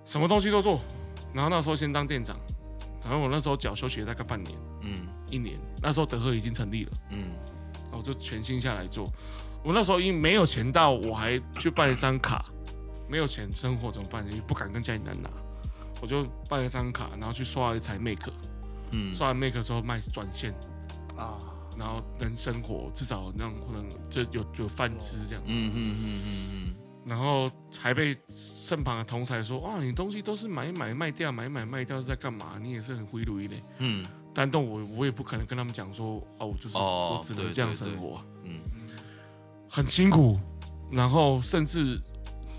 [0.06, 0.80] 什么东西都做，
[1.34, 2.40] 然后那时候先当店长，
[3.04, 7.28] 然后我那时候脚休息了大概半年，嗯，一年，那时候德赫已经成立了，嗯，
[7.84, 9.12] 然后我就全心下来做，
[9.64, 12.46] 我那时候因为没有钱到，我还去办一张卡，
[13.10, 14.26] 没有钱生活怎么办？
[14.34, 15.30] 也不敢跟家里人拿，
[16.02, 18.32] 我就办一张卡，然后去刷一台 Make，
[18.92, 20.54] 嗯，刷完 Make 之后卖转线，
[21.18, 21.38] 啊。
[21.80, 25.50] 然后能生活，至少让可能就有有饭吃这样子。
[25.52, 26.76] 嗯嗯嗯嗯嗯。
[27.06, 32.60] 然后还被身旁的同才说：“哇，你东西都是买买卖掉，买买卖掉是在干嘛？
[32.62, 34.06] 你也是很挥霍的。”嗯。
[34.32, 38.60] 但动我我也不可能跟他们讲说：“哦，我就是我只能这样生活。”嗯。
[39.70, 40.38] 很辛苦，
[40.92, 42.00] 然后甚至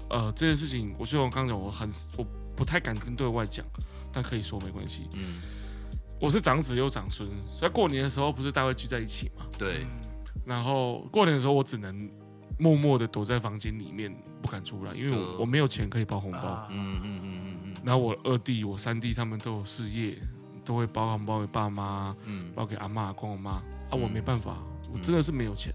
[0.09, 3.65] 呃这件事情，我就我刚讲，我很我不太敢跟对外讲，
[4.11, 5.09] 但可以说没关系。
[5.13, 5.41] 嗯。
[6.21, 7.27] 我是长子又长孙，
[7.61, 9.47] 在过年的时候不是大家会聚在一起嘛？
[9.59, 9.87] 对。
[10.45, 12.11] 然后过年的时候，我只能
[12.59, 16.67] 默默的躲在房间里面，不敢出来，因为我我没有钱可以包红包。
[16.71, 17.75] 嗯嗯嗯嗯嗯。
[17.83, 20.19] 然后我二弟、我三弟他们都有事业，
[20.63, 23.53] 都会包红包给爸妈，嗯，包给阿妈、公我妈。
[23.53, 24.59] 啊，我没办法，
[24.93, 25.75] 我真的是没有钱，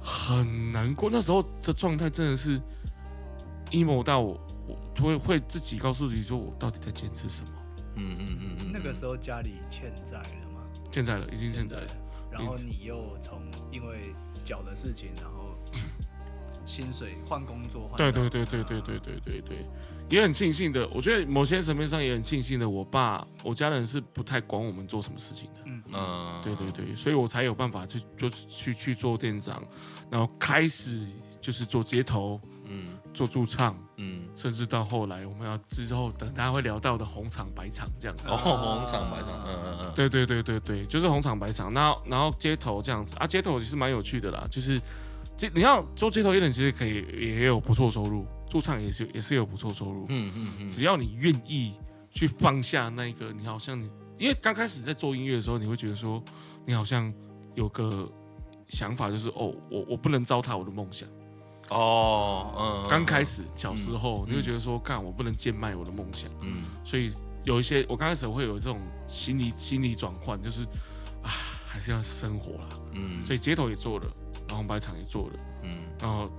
[0.00, 1.08] 很难过。
[1.12, 2.60] 那时候的状态真的是
[3.70, 7.50] emo 到我，我会会自己告诉自己说，我到底在坚持什么？
[7.96, 8.70] 嗯嗯嗯嗯。
[8.72, 10.62] 那个时候家里欠债了吗？
[10.92, 11.88] 欠债了，已经欠债了。
[12.30, 14.12] 然后你又从因为
[14.44, 15.56] 脚的事情，然后
[16.64, 17.96] 薪水换工作换。
[17.96, 19.56] 对对对对对对对对对，
[20.10, 20.86] 也很庆幸的。
[20.88, 25.60] 我觉得某些层面上也很庆幸的，我爸我家人是不太管我们做什么事情的。
[25.64, 29.62] 嗯嗯，对对对，所以我才有办法去就去去做店长，
[30.10, 31.06] 然后开始
[31.40, 32.40] 就是做街头。
[32.68, 38.30] 嗯，做驻唱，嗯，甚至到后来我们要之后等大家会聊到的红场白场这样子。
[38.30, 41.72] 哦，红场白场，嗯嗯嗯，对对对对对，就是红场白场。
[41.72, 44.80] 那然后街头这样子啊，街头其实蛮有趣的啦，就是
[45.36, 50.06] 这你要做街头艺人，其实可以也有不错收入，驻唱也是也是有不错收入。
[50.08, 51.74] 嗯嗯嗯，只要你愿意
[52.10, 56.22] 去放下那个，你好像你因为刚开始在做音乐的时候，你会觉得说
[56.64, 57.12] 你好像
[57.54, 58.10] 有个
[58.68, 61.08] 想法，就是哦，我我不能糟蹋我的梦想。
[61.70, 67.12] 哦，嗯，刚开始小时候，你会觉得说，干，我不能贱卖我的梦想，嗯，所以
[67.44, 70.62] 有一些，我刚开始会有这种心理心理转换，就是
[71.22, 71.30] 啊，
[71.66, 74.06] 还是要生活啦，嗯，所以街头也做了，
[74.46, 76.30] 然后红白场也做了，嗯，然后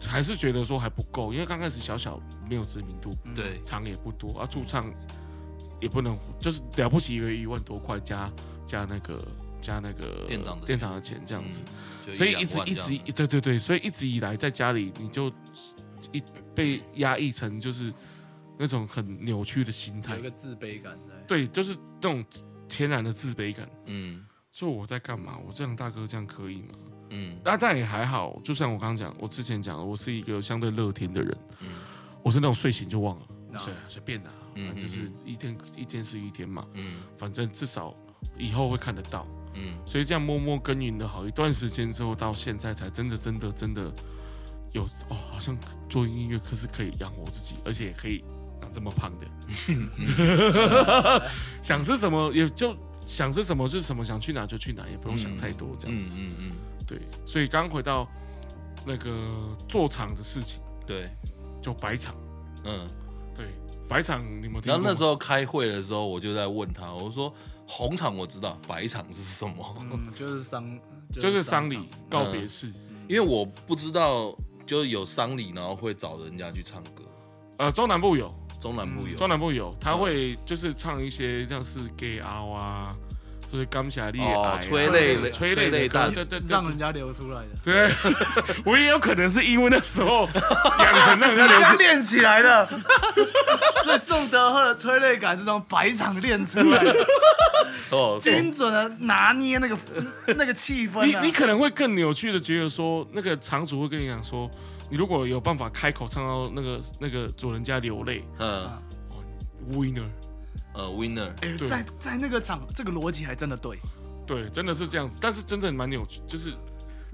[0.00, 4.92] 还是觉得说还不够，因为刚开始小小没有知名度，对，场也不多，啊，驻唱
[5.80, 8.28] 也不能，就是了不起一个一万多块加
[8.66, 9.24] 加那个。
[9.60, 11.62] 加那个店长的店长的钱这样子，
[12.12, 15.32] 所以一直一直对对对，所以一直以来在家里你就
[16.12, 16.22] 一
[16.54, 17.92] 被压抑成就是
[18.58, 21.14] 那种很扭曲的心态，有一个自卑感在。
[21.26, 22.24] 对，就是那种
[22.68, 23.68] 天然的自卑感。
[23.86, 25.38] 嗯，说我在干嘛？
[25.46, 26.74] 我这样大哥这样可以吗？
[27.10, 31.38] 嗯，那但也还好，就像我刚刚讲，我之前讲的，我是一个相对乐天的人。
[31.60, 31.68] 嗯，
[32.22, 33.26] 我是那种睡醒就忘了，
[33.58, 36.66] 睡啊随便啊，嗯就是一天一天是一天嘛。
[36.74, 37.94] 嗯，反正至少
[38.36, 39.26] 以后会看得到。
[39.58, 43.92] 嗯，所以这样默默耕耘了好一段时间之后，到现在才真的真的真的
[44.72, 45.56] 有哦，好像
[45.88, 48.22] 做音乐可是可以养活自己，而且也可以
[48.60, 49.26] 长这么胖的。
[51.62, 56.18] 想吃什么也就想吃什么是什么，想去哪就去哪，也不用想太多这样子。
[56.20, 56.52] 嗯嗯，
[56.86, 57.00] 对。
[57.26, 58.06] 所以刚回到
[58.86, 59.10] 那个
[59.68, 61.10] 做场的事情，对，
[61.60, 62.14] 就白场。
[62.64, 62.86] 嗯，
[63.34, 63.46] 对，
[63.88, 64.60] 白场你们。
[64.64, 67.34] 然后那时候开会的时候，我就在问他，我说。
[67.68, 69.76] 红场我知道，白场是什么？
[69.78, 70.78] 嗯，就是丧，
[71.12, 72.72] 就是丧礼告别式。
[73.06, 74.34] 因为我不知道，
[74.66, 77.04] 就是有丧礼，然后会找人家去唱歌。
[77.58, 82.96] 呃，中南部有，中南部有，中南部有，他会就是唱一些像是 gay 啊，
[83.50, 87.48] 就是刚下烈爱，催泪催泪弹，对对，让人家流出来的。
[87.64, 87.90] 对，
[88.64, 90.28] 我也有可能是因为那时候
[90.78, 92.68] 养成让人家流出 练起来的，
[93.84, 96.94] 所以宋德赫的催泪感是从白场练出来的。
[97.90, 99.76] 哦，精准的拿捏那个
[100.36, 104.50] 那个气氛，你你可能会更扭曲的觉得说，那个场主会跟你讲说，
[104.90, 108.70] 你如果有办法开口唱到那个那个主人家流泪，嗯
[109.72, 110.04] ，winner，
[110.78, 113.78] 呃，winner，哎，在在那个场，这个逻辑还真的对，
[114.26, 116.54] 对，真的是这样子，但是真正蛮扭曲，就是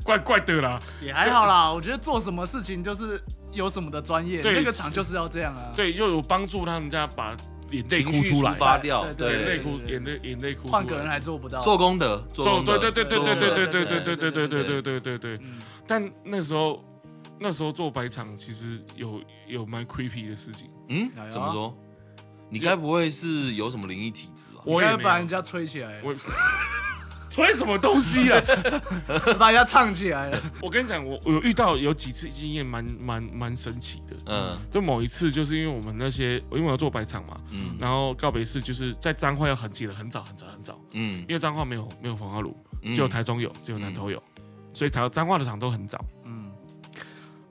[0.04, 7.36] 怪怪的啦，也还好啦，我觉得做什么事情就是有什么的专业，那个场就是要这样啊，对，又有帮助他们家把。
[7.70, 15.40] 眼泪哭出来，发掉，对，眼泪哭，眼泪眼泪哭，换个人还做不到，做功德，做对对对对对对对对对对对对对对对对。
[15.84, 16.84] 但那时候
[17.40, 20.70] 那时候做白场，其实有有蛮 creepy 的事情。
[20.88, 21.76] 嗯，怎么说？
[22.54, 24.62] 你该不会是有什么灵异体质吧？
[24.64, 26.00] 我也把人家吹起来。
[26.02, 26.14] 我
[27.28, 28.40] 吹什么东西啊？
[29.40, 30.40] 把人家唱起来了。
[30.62, 34.16] 我跟你讲，我我有遇到有几次经验蛮蛮蛮神奇的。
[34.26, 44.22] 嗯，就某一次，就是因为我们那些，因为我要做白场嘛，嗯，然后告别式就是在彰化要很挤的很早很早很早，嗯，因为彰化没有没有焚化炉，只有台中有，只有南投有，
[44.72, 46.52] 所以台彰化的场都很早，嗯，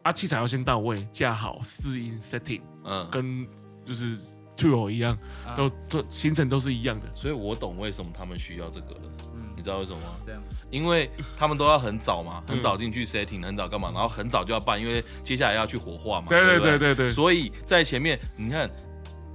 [0.03, 3.45] 啊，器材要先到位，架好试音 setting，嗯，跟
[3.83, 4.17] 就是
[4.57, 5.17] tour 一样，
[5.55, 9.01] 都都行程都是一样的，所以我懂为什么他们需要这个了。
[9.33, 10.15] 嗯你知道为什么吗？
[10.25, 16.27] 这样，因为他们都要很早嘛，很早进去 setting，很早干嘛，然后很早就要办，因为接下来要去火化嘛。
[16.27, 17.07] 对对对对对。
[17.07, 18.69] 所以在前面，你看，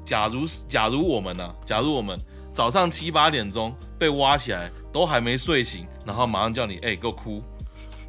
[0.05, 2.19] 假如假如我们呢，假如我们
[2.53, 7.43] 早上七八点钟被挖起来，都还没睡醒，然后马上叫你，哎，给我哭。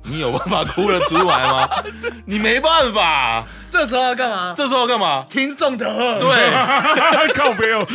[0.04, 1.70] 你有办法哭得出来吗？
[2.26, 3.46] 你没办法。
[3.70, 4.54] 这时候要干嘛？
[4.56, 5.26] 这时候要干嘛？
[5.30, 6.20] 听宋德赫。
[6.20, 6.52] 对，
[7.36, 7.86] 靠北哦。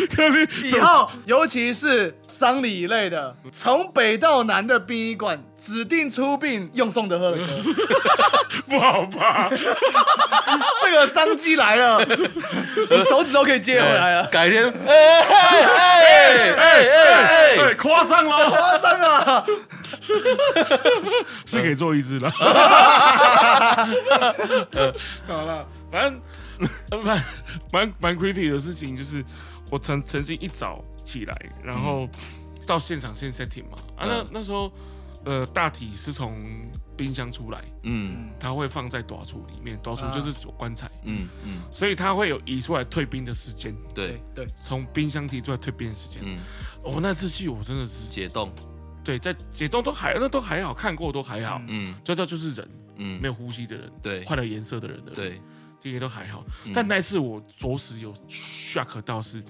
[0.63, 7.47] 以后，尤其是丧礼一类的，从北到南的殡仪馆指定出殡用宋德赫的歌，
[8.69, 9.49] 不好吧？
[10.83, 14.27] 这个商机来了，你手指都可以接回来了。
[14.29, 19.47] 改天，哎哎哎哎哎，夸张了，夸张了。
[21.47, 22.31] 是可以做一支了。
[25.27, 26.21] 好了，反正
[27.03, 27.25] 蛮
[27.73, 29.25] 蛮蛮 creepy 的事情，就是
[29.71, 32.07] 我曾曾经一早起来，然后
[32.67, 34.71] 到现场先 setting 嘛，啊那那时候
[35.25, 36.37] 呃大体是从
[36.97, 44.23] 冰箱出来，嗯，它会放在短处里面，短处就是棺材，嗯嗯，所以它会有移出来退冰的时间，对。
[44.35, 46.39] 对，从冰箱提出来退冰的时间，嗯，
[46.83, 48.51] 我那次去我真的是解冻，
[49.03, 55.41] 对，在解冻都还那都还好，看过都还好，嗯，最多就是人，嗯，没有呼吸的人，对，换了颜色的人的，对。
[55.83, 59.45] 这些都还好，但那次我着实有 shock 到是，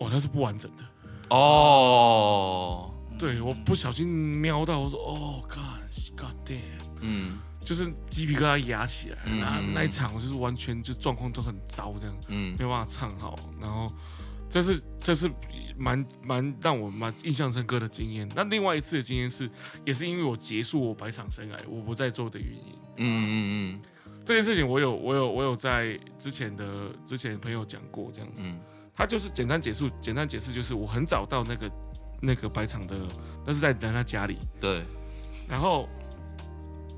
[0.00, 0.82] 哦那是不完整的
[1.28, 2.92] 哦。
[3.18, 6.60] 对，我不小心瞄到，我说哦，God God damn，
[7.00, 13.92] 嗯，就是鸡皮疙瘩压起来，然后那一场我就是完全就状况都很糟，这样，嗯，没有办法唱好，然后
[14.48, 15.30] 这是这是
[15.76, 18.28] 蛮蛮让我蛮印象深刻的经验。
[18.34, 19.48] 那另外一次的经验是，
[19.84, 23.28] 也是因为我结束我百场生涯，我不再做的原因，嗯嗯
[23.74, 23.80] 嗯。
[24.24, 28.58] 这件事情我有我有我有在之前的之前朋友讲过这样子，嗯，
[28.94, 31.70] 他就是简单结束简单解释就是我很早到那个
[32.20, 32.96] 那个白场的，
[33.46, 34.82] 那是在在他家里，对，
[35.48, 35.88] 然后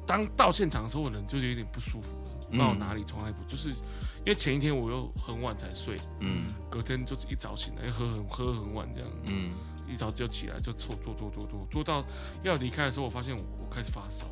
[0.07, 9.53] 当到现场的时候，我人就是有点不舒服了，不知道哪里从来不就是因为前一天我又很晚才睡，嗯，隔天就是一早醒来喝很喝很晚这样，嗯，
[9.89, 12.05] 一早就起来就坐坐坐坐坐坐到
[12.43, 14.27] 要离开的时候，我发现我我开始发烧，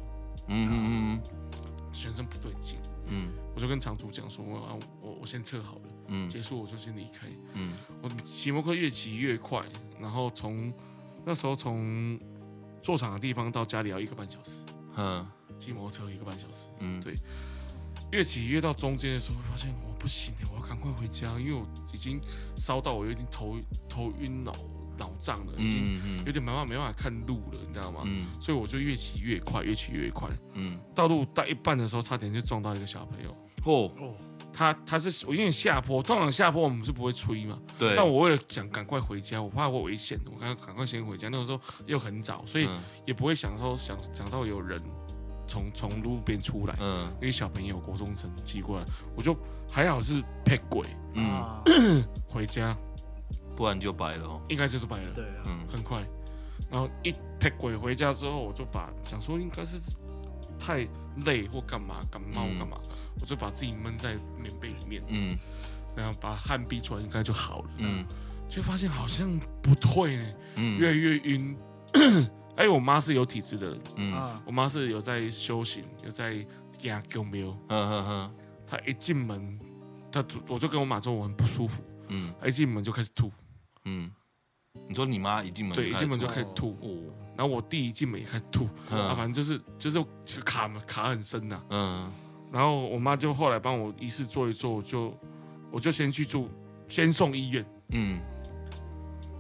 [0.49, 1.23] 嗯嗯嗯。
[1.97, 2.77] 全身不对劲，
[3.07, 9.63] 嗯，我就跟场主讲说，我我我先撤好了，嗯，结束我就先离开，嗯，我骑摩托车越骑越快，
[10.01, 10.73] 然后从
[11.25, 12.19] 那时候从
[12.83, 14.63] 坐场的地方到家里要一个半小时，
[14.97, 15.27] 嗯，
[15.59, 17.15] 骑摩托车一个半小时，嗯，对，
[18.13, 22.21] 越骑越到中间的时候，发现我不行了，我要赶快回家，因为我已经
[22.57, 23.57] 烧到我有点头
[23.89, 24.53] 头晕脑。
[24.97, 28.03] 脑胀了，已经有点没办法没办法看路了，你知道吗？
[28.05, 30.31] 嗯，所以我就越骑越快，越骑越快。
[30.53, 33.31] 嗯，道路到一半的时候，差点就撞到一个小朋友。
[33.65, 33.91] 哦。
[33.99, 34.15] 哦，
[34.55, 37.59] 他他是我因为下坡，通常下坡我们是不会吹嘛。
[37.79, 37.95] 对。
[37.97, 41.29] 但我为了想赶快回家，我怕会危险，我赶赶快先回家。
[41.29, 42.69] 那个时候又很早，所以
[43.05, 44.81] 也不会想说想想到有人
[45.47, 46.75] 从从路边出来。
[46.81, 47.13] 嗯。
[47.21, 48.87] 那个小朋友国中生骑过来，
[49.17, 49.37] 我就
[49.69, 52.77] 还好是撇轨，嗯，回家。
[53.57, 55.15] 不然就白了哦，应该就是白了。
[55.15, 56.03] 对，嗯，很快。
[56.69, 59.79] 然后一拍鬼回家之后，我就把想说应该是
[60.59, 60.87] 太
[61.25, 62.79] 累或干嘛感冒干嘛，
[63.21, 65.37] 我就把自己闷在棉被里面，嗯，
[65.97, 68.05] 然后把汗逼出来，应该就好了，嗯，
[68.49, 71.57] 就发现好像不退呢，嗯，越来越晕。
[72.57, 76.47] 哎，我妈是有体质的人，嗯，我妈是有在修行，有在
[76.83, 78.35] 养狗喵，嗯嗯嗯，
[78.67, 79.59] 她一进门，
[80.13, 83.33] 她我就跟我妈说我很不舒服，嗯，一进门就开始吐。
[83.87, 84.09] 嗯，
[84.89, 86.89] 你说你妈一进门对，一进门就开始吐，哦，
[87.37, 90.05] 然后我弟一进门也开始吐，啊，反正就是就是
[90.43, 92.13] 卡嘛卡很深呐，嗯，
[92.53, 95.17] 然后我妈就后来帮我仪式做一做，就
[95.71, 96.49] 我就先去住，
[96.89, 98.21] 先送医院，嗯，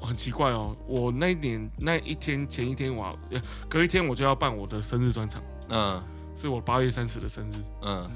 [0.00, 3.16] 很奇怪哦，我那一年那一天前一天我
[3.68, 6.02] 隔一天我就要办我的生日专场，嗯，
[6.34, 8.10] 是我八月三十的生日，嗯，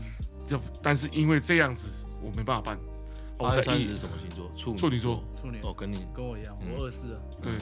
[0.47, 1.89] 就但是因为这样子
[2.23, 2.79] 我没办法办。
[3.39, 4.51] 八月三十是什么星座？
[4.57, 5.23] 处处女座。
[5.41, 5.61] 处女。
[5.63, 7.19] 哦，跟你跟我一样，我二四。
[7.41, 7.53] 对，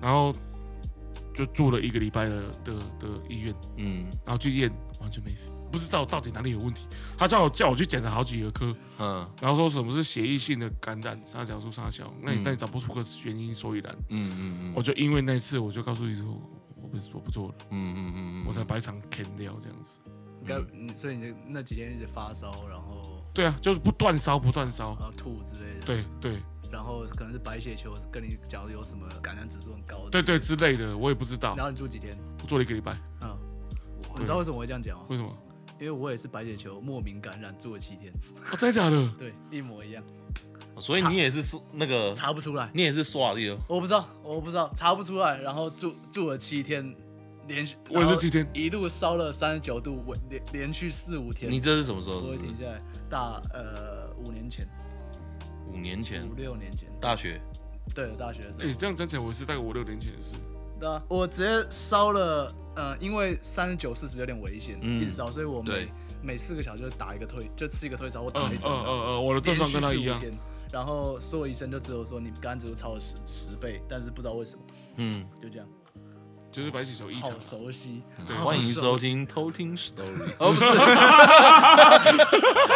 [0.00, 0.34] 然后
[1.32, 4.70] 就住了一个礼拜的的的医院，嗯，然后去验
[5.00, 6.86] 完全没事，不知道到底哪里有问题。
[7.16, 16.26] 他叫我叫我去检查好几个科，嗯，然后说什么是协议性的感染，啥讲述啥小，那你但你找不出个原因所以然，嗯嗯嗯，我就因为那次我就告诉你说，
[16.76, 20.00] 我不我不做了，嗯嗯嗯，我才白场砍掉这样子。
[20.42, 23.19] 应该，所以你那几天一直发烧，然后。
[23.32, 25.86] 对啊，就是不断烧，不断烧，然后吐之类的。
[25.86, 30.10] 对对，然后可能是白血球跟你假如有什么感染指数很高的。
[30.10, 31.54] 对对之类的，我也不知道。
[31.56, 32.18] 然后你住几天？
[32.42, 32.96] 我住了一个礼拜。
[33.22, 33.36] 嗯，
[34.18, 35.04] 你知道为什么我会这样讲吗？
[35.08, 35.30] 为什么？
[35.78, 38.12] 因为我也是白血球莫名感染，住了七天。
[38.52, 39.08] 哦，真的假的？
[39.16, 40.02] 对，一模一样。
[40.78, 42.70] 所以你也是说那个查不出来？
[42.74, 43.58] 你也是刷的？
[43.66, 45.38] 我不知道，我不知道，查不出来。
[45.38, 46.94] 然后住住了七天。
[47.50, 51.50] 连续我也是七天，一路烧了三十九度，连连续四五天。
[51.50, 52.16] 你这是什么时候？
[52.16, 52.80] 我会停下来。
[53.10, 54.66] 大呃五年前，
[55.66, 57.40] 五年前，五六年前，大学。
[57.92, 58.68] 对，大学的时候。
[58.68, 60.34] 哎，这样讲起来，我是大概五六年前的事。
[60.78, 65.88] 对啊，我直接烧了，呃，因为三十九四十有点危险，一直烧，所以我每
[66.22, 68.70] 每四个小时就打一个退，就吃一个退烧，我打一针。
[68.70, 70.20] 嗯嗯嗯，我的症状跟他一样。
[70.72, 74.62] 然后所有医生就只有说你肝指数超了十十倍，但是不知道为什么。
[74.98, 75.66] 嗯，就这样。
[76.52, 78.02] 就是白起手异常，好熟悉。
[78.26, 80.02] 对，欢迎收听偷听 story。
[80.38, 80.66] 哦，不是，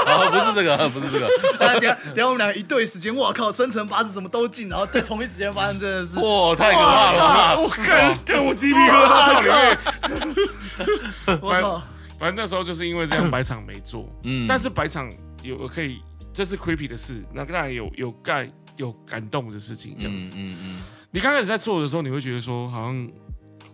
[0.07, 1.29] 哦，不是这个， 不是这个。
[1.59, 7.61] 等下，等下，我们两个一对时间，我靠，生辰八字什么都进，然后在同一时间发生这件事，哇，太可怕了！
[7.61, 9.79] 我看，看我鸡皮疙瘩在里面。
[11.43, 11.83] 我操，
[12.17, 14.09] 反正那时候就是因为这样，白场没做。
[14.23, 15.13] 嗯，但是白场
[15.43, 16.01] 有可以，
[16.33, 20.37] 这是 creepy 的事，那当然有有盖有感动的事情这样子。
[20.37, 20.83] 嗯嗯，嗯。
[21.11, 23.09] 你刚开始在做的时候，你会觉得说，好像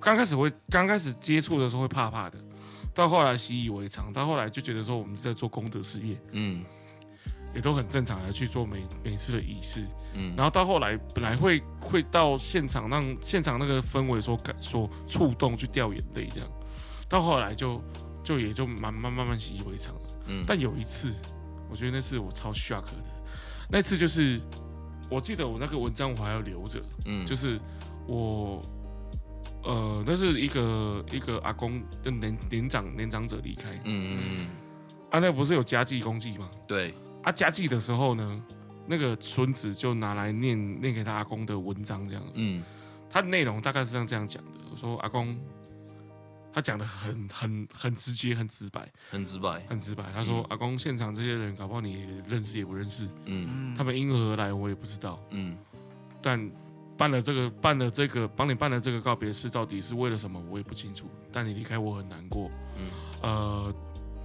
[0.00, 2.38] 刚开始会刚开始接触的时候会怕怕的，
[2.94, 6.18] 到后来习以为常，到后来就觉得说我们是在做功德事业。
[6.32, 6.64] 嗯。
[7.52, 9.84] 也都很正常的去做每每次的仪式，
[10.14, 16.48] 嗯，然后到后来本来会会到现场让现场那个氛围所感所触动去掉眼泪这样，
[17.08, 17.82] 到后来就
[18.22, 21.12] 就也就慢慢慢慢习以为常了，嗯，但有一次
[21.68, 22.94] 我觉得那次我超 shock 的，
[23.68, 24.40] 那次就是
[25.10, 27.58] 我记得我那个文章我还要留着，嗯，就是
[28.06, 28.62] 我
[29.62, 34.46] 呃那是一个一个阿公的年年长年长者离开，嗯嗯嗯，
[35.10, 36.50] 啊那不是有家祭公祭吗？
[36.66, 36.94] 对。
[37.22, 38.42] 啊，家祭的时候呢，
[38.86, 42.32] 那个孙子就拿来念念给他阿公的文章，这样子。
[42.36, 42.62] 嗯，
[43.10, 44.50] 他的内容大概是像这样讲的。
[44.70, 45.38] 我说阿公，
[46.50, 50.04] 他讲的很很很直接，很直白，很直白，很直白。
[50.14, 53.06] 他说、嗯、阿公，现场这些人搞不好你也认识也不认识。
[53.26, 55.22] 嗯，他们因何而来我也不知道。
[55.28, 55.58] 嗯，
[56.22, 56.50] 但
[57.00, 61.06] 办了这个办了这个帮你办了这个告别式，到底是为了什么我也不清楚。
[61.32, 62.50] 但你离开我很难过。
[62.76, 62.82] 嗯，
[63.22, 63.74] 呃。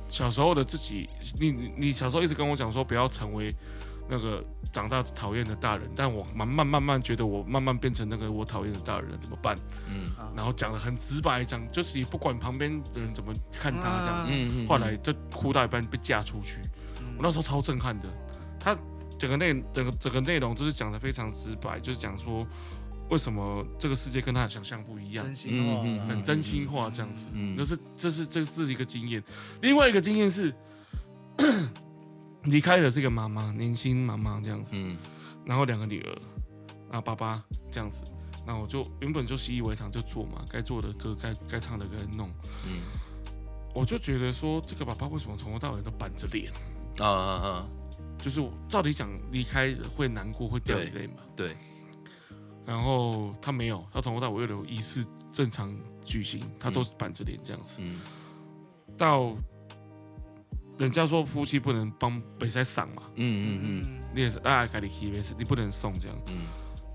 [0.07, 1.09] 小时候的自己，
[1.39, 3.51] 你你小时候一直跟我讲说不要成为
[4.07, 9.57] 那个长大讨厌的大人，但我慢慢慢慢觉得我慢慢变成那个我讨厌的大人了，怎么办？
[9.89, 16.61] 嗯，然后讲的很直白，讲就是你不管旁边的人怎么看他这样子，嗯、后来就哭到一半被嫁出去，
[17.17, 18.07] 我那时候超震撼的，
[18.59, 18.77] 他
[19.17, 22.45] 整个内整个整个内容就是讲的非常直白，就是讲说。
[23.07, 25.23] 为什么这个世界跟他的想象不一样？
[25.23, 27.27] 真心话，嗯、很真心话这样子。
[27.33, 29.23] 嗯，这是这是这是一个经验。
[29.61, 30.51] 另外一个经验是，
[32.45, 34.75] 离开的是一个妈妈，年轻妈妈这样子。
[34.79, 34.97] 嗯。
[35.45, 36.09] 然后两个女儿，
[36.89, 38.03] 然后爸爸这样子。
[38.43, 42.27] 那我就原本就习以为常，就做嘛，该做的歌，该该唱的歌弄。
[42.65, 42.81] 嗯。
[43.75, 46.51] 我就觉得说，这个爸爸为什么从头到尾都板着脸？
[46.97, 47.67] 啊啊啊！
[48.19, 51.15] 就是照理讲，离开会难过，会掉眼泪嘛。
[51.35, 51.49] 对。
[51.49, 51.57] 对
[52.65, 55.71] 然后他没有，他从头到尾有仪式正常
[56.03, 57.77] 举行，他都是板着脸这样子。
[57.79, 57.99] 嗯。
[58.97, 59.35] 到
[60.77, 63.03] 人家说夫妻不能帮北塞赏嘛。
[63.15, 64.01] 嗯嗯嗯。
[64.15, 66.17] 你也是爱改你骑没事，你不能送这样。
[66.27, 66.47] 嗯。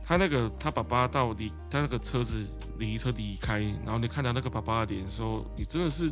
[0.02, 2.44] 他那个他爸爸到离他那个车子
[2.78, 6.10] 离车离开，然后你看到那个爸爸的脸的时候，你真的是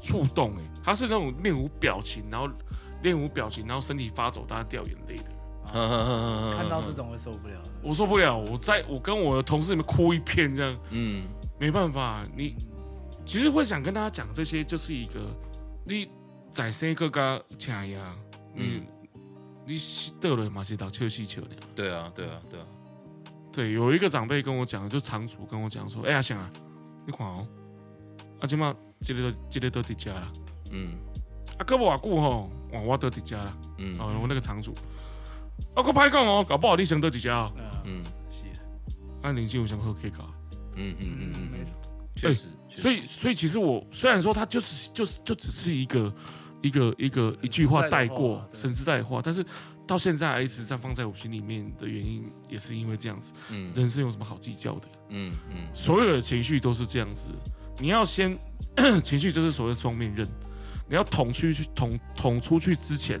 [0.00, 2.48] 触动哎，他是那种面无表情，然后
[3.02, 5.24] 面无表情，然后身体发抖，大家掉眼泪的。
[6.56, 11.28] 看到这种会受不了，我受不了，我在我跟我的同事里面哭一片这样，嗯，
[11.60, 12.56] 没办法，你
[13.24, 15.20] 其实会想跟大家讲这些，就是一个
[15.86, 16.10] 你
[16.50, 18.16] 在生个个请呀，
[18.56, 18.82] 嗯，
[19.64, 19.76] 你
[20.20, 22.66] 得了嘛是到秋西秋的，对啊，对啊，对啊，
[23.52, 26.50] 对，有一个长辈跟我讲，就场主跟我讲说，哎呀想啊，
[27.06, 27.46] 你看哦，
[28.40, 30.32] 啊今嘛今日都今日都在家了，
[30.72, 30.94] 嗯，
[31.60, 34.72] 啊哥不瓦固吼，哇我得几家了，嗯，哦我那个场主。
[35.74, 37.52] 啊，我拍讲哦，搞不好你想得几家哦。
[37.84, 38.46] 嗯，是。
[39.20, 40.24] 啊，林静有什么可以搞？
[40.74, 41.72] 嗯嗯嗯嗯，没错，
[42.16, 42.46] 确实。
[42.70, 46.10] 所以所以其实我虽然说他就是就是就只是一个
[46.62, 49.44] 一个一个一句话带过，甚至带话，但是
[49.86, 53.34] 到现在还一直在放在我心里面的原因，也是因为这样子。
[53.50, 53.70] 嗯。
[53.74, 54.88] 人生有什么好计较的？
[55.10, 55.56] 嗯嗯。
[55.74, 57.28] 所有的情绪都是这样子，
[57.78, 58.34] 你要先
[59.04, 60.26] 情绪就是所谓双面刃，
[60.90, 63.18] 你要捅出去捅捅出去之前。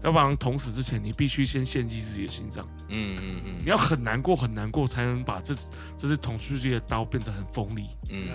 [0.00, 2.64] 要不然捅死之前，你必须先献祭自己的心脏。
[2.86, 5.52] 嗯嗯嗯，你要很难过很难过，才能把这
[5.96, 7.88] 这支捅出去的刀变得很锋利。
[8.08, 8.28] 嗯，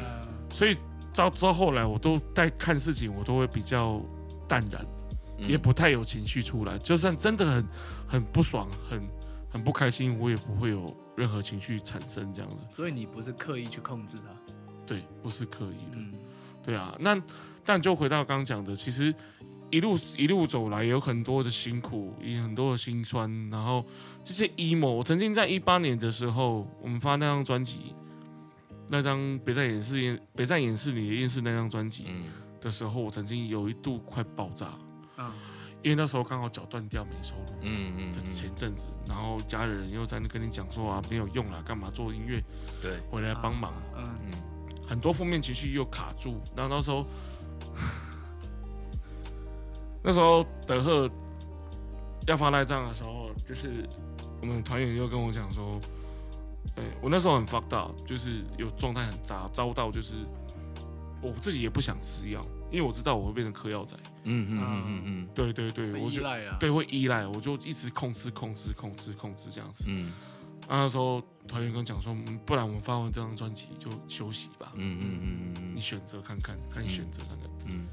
[0.51, 0.77] 所以
[1.13, 4.01] 到到后来，我都在看事情，我都会比较
[4.45, 4.85] 淡然，
[5.39, 6.77] 嗯、也不太有情绪出来。
[6.79, 7.65] 就算真的很
[8.05, 9.01] 很不爽、很
[9.49, 12.57] 很不开心，我也不会有任何情绪产生这样子。
[12.69, 14.53] 所以你不是刻意去控制它？
[14.85, 15.95] 对，不是刻意的。
[15.95, 16.13] 嗯、
[16.61, 17.15] 对啊，那
[17.65, 19.13] 但就回到刚刚讲的，其实。
[19.71, 23.49] 一路一路走来，有很多的辛苦，也很多的辛酸。
[23.49, 23.83] 然后
[24.23, 27.95] 这些 emo，我曾经在一八年的时候，我们发那张专辑，
[28.89, 32.05] 那张别再掩饰掩别再掩饰你的厌世那张专辑
[32.61, 34.77] 的时候，我曾经有一度快爆炸。
[35.17, 35.31] 嗯，
[35.81, 37.53] 因为那时候刚好脚断掉，没收入。
[37.61, 38.29] 嗯嗯。
[38.29, 42.39] 前阵子，然后家人又在那跟你讲说啊，没有用了，干嘛做音乐？
[42.79, 43.73] 对，回来帮忙。
[43.97, 44.33] 嗯嗯。
[44.87, 47.03] 很多负面情绪又卡住，然后那时候。
[50.03, 51.09] 那时候德赫
[52.27, 53.87] 要发赖账的时候，就是
[54.41, 55.79] 我们团员又跟我讲说，
[56.75, 60.15] 哎，我那时候很 fucked up，就是有状态很渣，糟到就是
[61.21, 63.95] 我自己也不想吃药，因为我知道我会变成嗑药仔。
[64.25, 66.21] 嗯嗯嗯嗯嗯，对对对，我就
[66.59, 69.85] 对会依赖，我就一直控制控制控制控制这样子。
[69.87, 70.11] 嗯，
[70.67, 74.71] 那时候团员跟我讲说，不然我们发完这张专辑就休息吧。
[74.75, 75.75] 嗯嗯嗯嗯嗯。
[75.75, 77.85] 你选择看看，看你选择看看，嗯，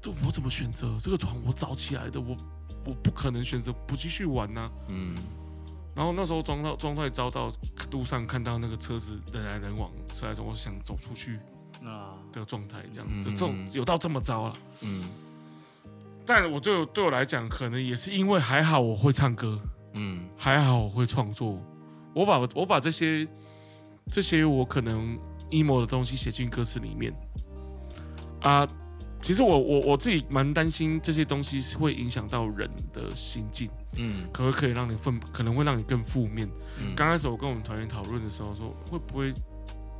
[0.00, 0.98] 对，我怎么选择？
[1.00, 1.34] 这个团？
[1.46, 2.36] 我找起来的，我
[2.84, 5.14] 我不可能选择不继续玩呐、啊，嗯，
[5.94, 7.52] 然后那时候状态状态遭到
[7.90, 11.38] 路上看到那个车子人来人往，车来车，我想走出去
[11.84, 12.18] 啊。
[12.32, 15.04] 的状态，这样，嗯、这种有到这么糟了，嗯，
[16.24, 19.60] 但我对我对我来讲，可能也是因为还好我会唱歌，
[19.92, 21.62] 嗯，还好我会创作，
[22.14, 23.26] 我把我把这些
[24.10, 25.18] 这些我可能。
[25.52, 27.12] emo 的东西写进歌词里面
[28.40, 28.66] 啊，
[29.20, 36.48] 其实我我我自己蛮担心这些东西是会影响到人的心境，嗯，可不可以让你分，可能会让你更负面。
[36.78, 39.30] 嗯，刚开始我跟我们团员讨论的时候说，会不会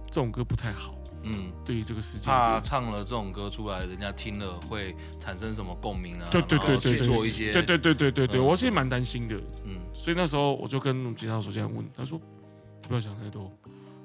[0.06, 0.94] 这种歌不太好？
[1.22, 6.28] 嗯，对于这个世界，怕唱了这种歌出来，人家听了会产生什么共鸣啊？
[6.30, 9.36] 对对对对，做一些，对对对对对对，我其实蛮担心的。
[9.64, 12.20] 嗯，所以那时候我就跟吉他手这样问，他说
[12.86, 13.50] 不要想太多。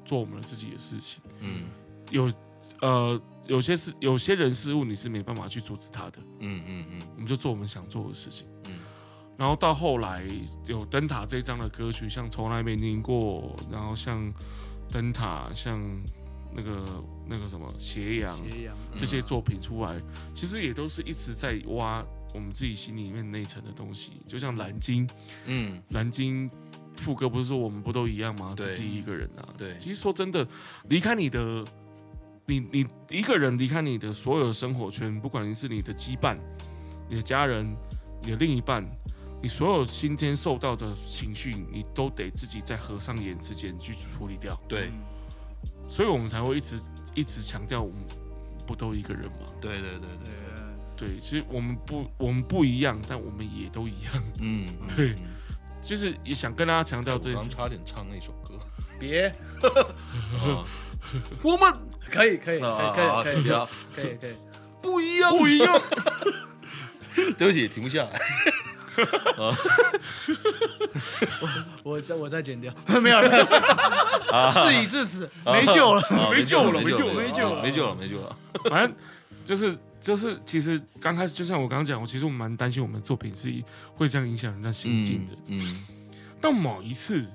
[0.05, 1.63] 做我们自己的事情，嗯，
[2.11, 2.32] 有，
[2.80, 8.80] 呃，有些事，有些人事物你是没办法去阻止他的，嗯嗯嗯，我们就做我们想做的事情，嗯，
[9.36, 10.24] 然后到后来
[10.65, 14.34] 有灯塔这张的歌曲，像从来没听过，然后像
[14.89, 15.78] 灯塔，像
[16.54, 18.39] 那个那个什么斜阳，
[18.95, 20.02] 这些作品出来，
[20.34, 25.10] 其实也都是一直在挖我们自己心里面内层的东西，就像蓝鲸，
[25.45, 26.50] 嗯，蓝鲸。
[27.00, 28.56] 副歌不是说我们不都一样吗？
[28.58, 29.48] 自己一个人啊。
[29.56, 30.48] 对，其实说真的，
[30.89, 31.64] 离开你的，
[32.48, 36.36] 你你一个人离开你的所有的生活圈，不管你是你的羁绊、
[37.08, 37.72] 你的家人、
[38.24, 38.84] 你的另一半，
[39.43, 44.60] 你所有今天受到的情绪，你都得自己在合上眼之间去处理掉。
[44.68, 44.89] 对，
[45.88, 46.80] 所以我们才会一直
[47.16, 47.98] 一直强调，我们
[48.66, 49.48] 不都一个人吗？
[49.62, 50.34] 对对对对。
[50.96, 54.24] 对，其实我们不我们不一样，但我们也都一样。
[54.40, 55.16] 嗯， 对。
[55.80, 58.60] 就是也想跟大家强调这一次，差点唱那首歌，
[59.00, 59.32] 别，
[61.44, 61.72] 我们。
[62.10, 63.44] 可以可以可以可以可以。
[63.96, 64.36] 可以可以，
[64.82, 65.38] 不一样。
[65.38, 65.82] 不一样，
[67.38, 68.20] 对不起，停不下来，
[71.84, 78.36] 我再我再剪掉， 没有了， 事已至此，没救了，没救了，没救了，没救了，没救了，没救了，
[78.70, 78.95] 反正
[79.45, 79.78] 就是。
[80.00, 83.52] 就是其实刚开始，就像我刚刚讲，我其实我蛮担心我们的作品是
[83.95, 85.36] 会这样影响人家心境的。
[85.48, 85.84] 嗯。
[86.39, 87.26] 到某一次，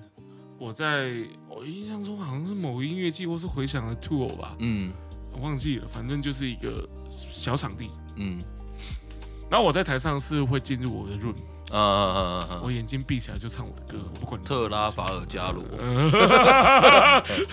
[0.58, 1.12] 我在
[1.48, 4.54] 我印象中好像是某音乐季或是回响的 tour 吧。
[4.60, 4.92] 嗯。
[5.32, 6.88] 我忘记了，反正就是一个
[7.30, 7.90] 小场地。
[8.14, 8.40] 嗯。
[9.50, 11.34] 然后我在台上是会进入我的 room。
[11.72, 12.60] 啊啊啊啊啊！
[12.62, 14.42] 我眼睛闭起来就唱我的歌，我不管。
[14.44, 15.64] 特拉法尔加罗。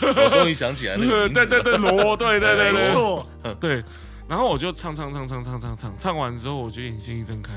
[0.01, 1.33] 我终于想起来那个名字。
[1.33, 3.25] 对对对，罗，对对对，没错。
[3.59, 3.83] 对。
[4.27, 7.53] 然后我就唱唱唱唱唱唱唱，唱完之后，我就眼睛一睁开，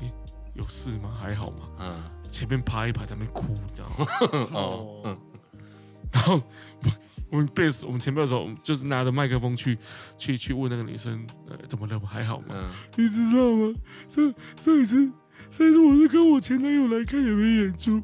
[0.00, 0.12] 诶，
[0.54, 1.10] 有事吗？
[1.20, 1.68] 还好吗？
[1.80, 2.02] 嗯。
[2.30, 4.06] 前面趴一排在那边哭，你知道吗？
[4.58, 5.16] 哦。
[6.10, 6.34] 然后
[6.82, 6.90] 我
[7.30, 9.76] 我们贝斯，我们前面的时候，就是拿着麦克风去
[10.18, 12.00] 去去问那个女生，呃，怎么了？
[12.00, 12.46] 还好吗？
[12.50, 12.64] 嗯。
[12.96, 13.74] 你知道吗？
[14.08, 15.10] 上上一次
[15.54, 18.02] 上一次我是跟我前男友来看你们演出，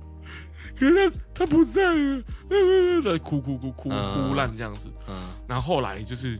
[0.78, 2.22] 可是他他不在了，
[3.02, 4.88] 在哭哭哭哭哭烂这样子。
[5.08, 5.16] 嗯。
[5.48, 6.38] 然后后来就是。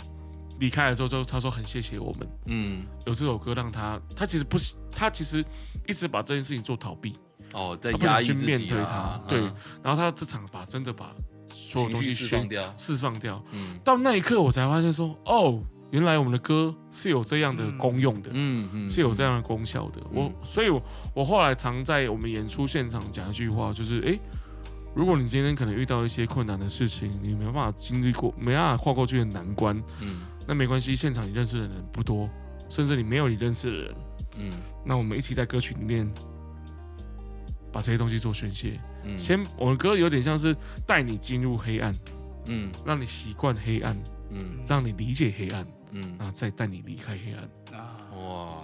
[0.60, 4.58] 离开了之后，就他说很谢谢我们，嗯，有这首歌让他，他其实不，
[4.94, 5.42] 他其实
[5.88, 7.16] 一直把这件事情做逃避，
[7.54, 9.40] 哦，在压抑自己，面对他，对，
[9.82, 11.14] 然后他这场把真的把
[11.50, 20.82] 所有东西释放掉，释放掉，嗯，到那一刻我才发现说，哦，原来我们的歌是有这样的功用的，嗯嗯，是有这样的功效的，我，所以我
[21.14, 24.18] 我后来常在我们演出现场讲一句话，就是，哎，
[24.94, 30.20] 如果你今天可能遇到一些困难的事情，你没办法经历过，没办法跨过去的难关，嗯。
[30.46, 32.28] 那没关系，现场你认识的人不多，
[32.68, 33.94] 甚至你没有你认识的人，
[34.36, 34.52] 嗯，
[34.84, 36.10] 那我们一起在歌曲里面
[37.70, 41.94] 把这些东西做宣泄，嗯，先我的歌有点像是带你进入黑暗，
[42.46, 43.96] 嗯，让你习惯黑暗，
[44.30, 48.62] 嗯，让你理解黑暗，嗯，然后再带你离开黑暗，啊，哇。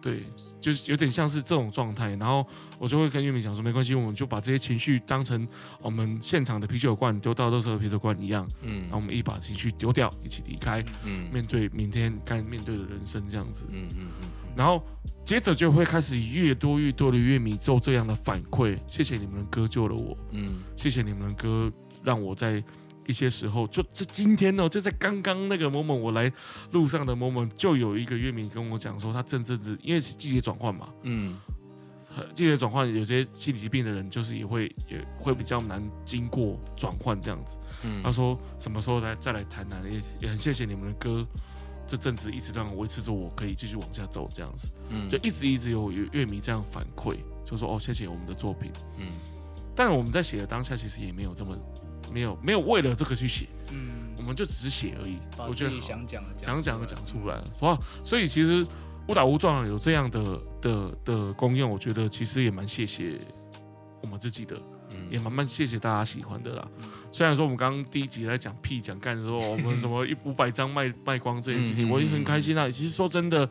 [0.00, 0.24] 对，
[0.60, 2.44] 就是有点像是这种状态，然后
[2.76, 5.46] 我就会跟玉米讲说，没关系，我们就把这些情绪当成
[5.80, 14.82] 我们现场的啤酒罐丢到垃圾的啤酒罐一样，嗯，然后我们一把情绪丢掉，一起离开，嗯，面对明天该面对的人生这样子，嗯嗯嗯，然后
[15.24, 21.72] 接着就会开始越多越多的乐迷做这样的反馈，谢谢你们的歌救了我，嗯，谢谢你们的歌
[22.02, 22.60] 让我在。
[23.12, 26.32] 一些时候，就这今天哦，就在刚刚那个 moment，我来
[26.70, 31.36] 路上的 moment，就有一个乐迷跟我讲说，他正这阵子因为是季节转换嘛，嗯，
[32.32, 37.58] 季节转换，有些心理疾病的人就是也会也会比较难经过转换这样子。
[37.84, 41.26] 嗯，他说什么时候来再来谈谈，也也很谢谢你们的歌，
[41.86, 44.68] 这阵子一直让我维持着我可以继续往下走这样子。
[44.88, 48.72] 嗯，就一直一直有有乐迷这样反馈，就说哦谢谢我们的作品。
[48.96, 49.08] 嗯，
[49.76, 51.54] 但我们在写的当下其实也没有这么。
[52.12, 55.18] 没有没有为了这个去写，嗯，我们就只是写而已。
[55.48, 57.78] 我觉得想讲的想讲的讲出来，哇！
[58.04, 58.66] 所以其实
[59.08, 63.18] 误打误撞有这样的的的功用，我觉得其实也蛮谢谢
[64.02, 64.60] 我们自己的。
[65.10, 66.68] 也慢慢谢谢大家喜欢的啦。
[67.10, 72.68] 虽然说我们刚刚第一集在讲屁讲干的时候，我们什么 一五百张卖卖光这件事情，我也很开心啊。
[72.68, 73.48] 其实说真的，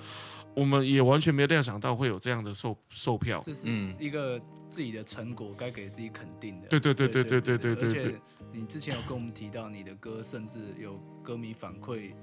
[0.56, 3.42] 我们也完全没有料想到会有这样的售售票。
[3.44, 3.68] 这是
[4.00, 4.40] 一个
[4.70, 6.68] 自己的成果，该给自己肯定的。
[6.68, 7.86] 对对对对对对对对。
[7.88, 8.22] 而且
[8.52, 12.14] 你之前有跟我们提到，你的歌甚至有歌迷反馈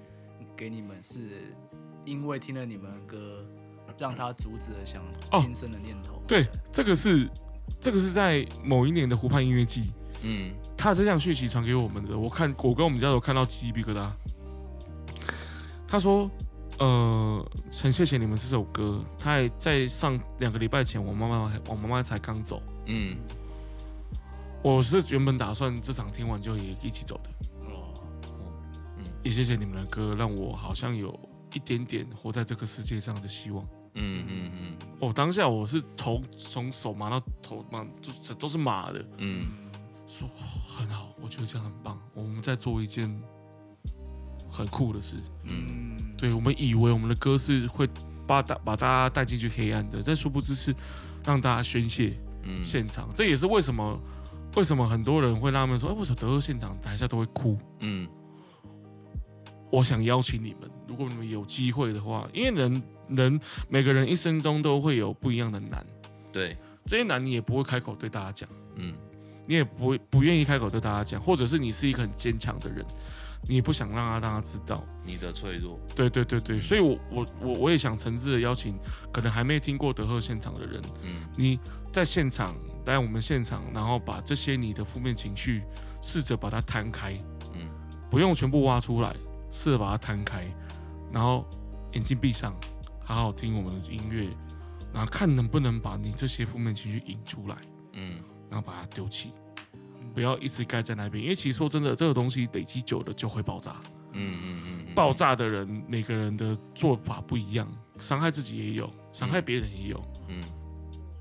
[0.57, 1.55] 给你们，是
[2.05, 3.47] 因为听了你们的歌，
[3.99, 5.03] 让他阻止了想
[5.43, 6.23] 轻生的念头。
[6.27, 7.29] 对，这个是。
[7.81, 12.19] 这个是在某一年的湖畔音乐季，嗯，他这样讯息传给我们的。
[12.19, 14.11] 我看我跟我们家有看到鸡皮疙瘩。
[15.87, 16.29] 他说
[16.79, 19.05] ：“呃，很谢谢你们这首歌。
[19.19, 22.63] 他还在上两个礼拜前，我妈妈我妈妈才刚走。
[22.87, 23.17] 嗯，
[24.63, 27.31] 我是原本打算这场听完就也一起走的。
[27.67, 28.01] 哦，
[28.99, 31.19] 嗯，也谢谢你们的歌，让我好像有
[31.53, 33.67] 一点点活在这个世界上的希望。”
[34.01, 39.05] 嗯嗯嗯，哦，当下我是头从手麻到头麻，就是都是麻的。
[39.17, 39.49] 嗯，
[40.07, 40.29] 说
[40.69, 42.01] 很好，我觉得这样很棒。
[42.15, 43.11] 我们在做一件
[44.51, 45.17] 很酷的事。
[45.45, 47.89] 嗯，对，我们以为我们的歌是会
[48.27, 50.75] 把大把大家带进去黑暗的，但殊不知是
[51.25, 52.19] 让大家宣泄。
[52.43, 54.01] 嗯，现场，这也是为什么
[54.57, 57.59] 为什么很多人会纳闷说，哎，为什么德和现场台下都会哭？
[57.81, 58.09] 嗯，
[59.71, 62.83] 我想邀请你们，如果你们有机会的话，因为人。
[63.09, 63.41] 人
[63.71, 63.91] 每个
[69.49, 72.85] 你也不不愿意开口对大家讲，或者是你是一个很坚强的人，
[73.49, 74.85] 你也不想让他让他知道。
[75.03, 78.79] 你的脆弱，对对对对，所以我我我我也想诚挚的邀请，
[79.11, 81.59] 可能还没听过德赫现场的人，嗯，你
[81.91, 85.63] 在现场来我们现场，然后把这些你的负面情绪
[86.03, 87.19] 试着把它摊开，
[87.55, 87.67] 嗯，
[88.11, 89.17] 不用全部挖出来，
[89.51, 90.47] 试着把它摊开，
[91.11, 91.45] 然后
[91.93, 92.55] 眼睛闭上。
[93.03, 94.29] 好好听我们的音乐，
[94.93, 97.57] 然后看能不能把你这些负面情绪引出来，
[97.95, 98.21] 嗯，
[98.51, 99.33] 然后把它丢弃，
[100.15, 103.77] 不要一直盖在那边，因为其实说真的，这个东西累积久了就会爆炸，
[104.13, 110.43] 嗯嗯嗯，爆炸的人每个人的做法不一样，伤害自己也有，伤害别人也有，嗯，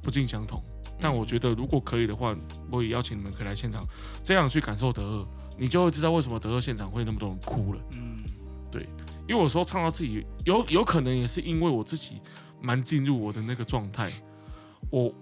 [0.01, 0.63] 不尽相同。
[0.99, 2.35] 但我觉得如果可以的话，
[2.71, 3.85] 我也邀请你们可以来现场，
[4.23, 8.23] 这样去感受德二，你就会知道为什么德二现场会那么多人哭了，嗯，
[8.71, 8.87] 对。
[9.27, 12.21] 因为我说唱到自己有有可能也是因为我自己
[12.61, 14.09] 蛮进入我的那个状态，
[14.89, 15.13] 我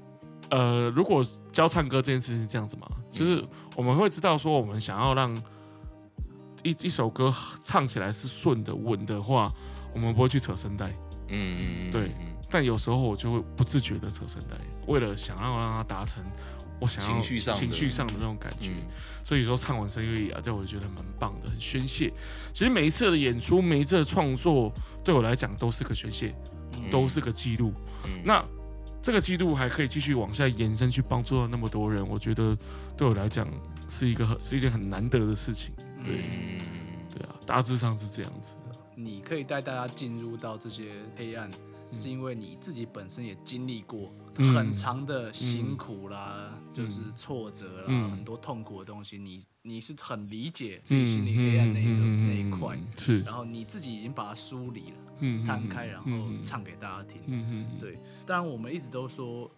[0.55, 3.43] 呃如果教唱歌这件事情是这样子嘛，就是
[3.75, 5.35] 我们会知道说我们想要让
[6.63, 7.33] 一一首歌
[7.63, 9.51] 唱起来是顺的稳的话，
[9.93, 10.87] 我们不会去扯声带，
[11.27, 12.11] 嗯嗯对，
[12.49, 14.55] 但有时候我就会不自觉的扯声带，
[14.87, 16.23] 为了想要让它达成。
[16.77, 18.83] 我想要情绪上情绪上的那种感觉，嗯、
[19.23, 22.11] 所以说唱完声乐啊，这我觉得蛮棒的，很宣泄。
[22.51, 26.35] 其实每一次的演出，每一次的创作，对我来讲都是个宣泄，
[26.73, 27.71] 嗯、都是个记录。
[28.03, 28.43] 嗯、那
[29.05, 32.57] 这个季度还可以继续往下延伸，去帮助到那么多人，我觉得
[32.97, 33.47] 对我来讲
[33.87, 35.75] 是一个很是一件很难得的事情。
[36.03, 36.59] 对，嗯、
[37.13, 38.75] 对啊，大致上是这样子的。
[38.95, 41.47] 你可以带大家进入到这些黑暗。
[41.91, 55.04] 是因为你自己本身也经历过很长的辛苦啦，嗯、就是挫折啦，嗯、很多痛苦的东西，你你是很理解自己心里黑暗那个、嗯、那一块，是，然后你自己已经把它梳理了，嗯，
[55.45, 56.09] 摊开，然后
[56.43, 57.97] 唱给大家听，嗯嗯，对。
[58.25, 59.49] 当然，我们一直都说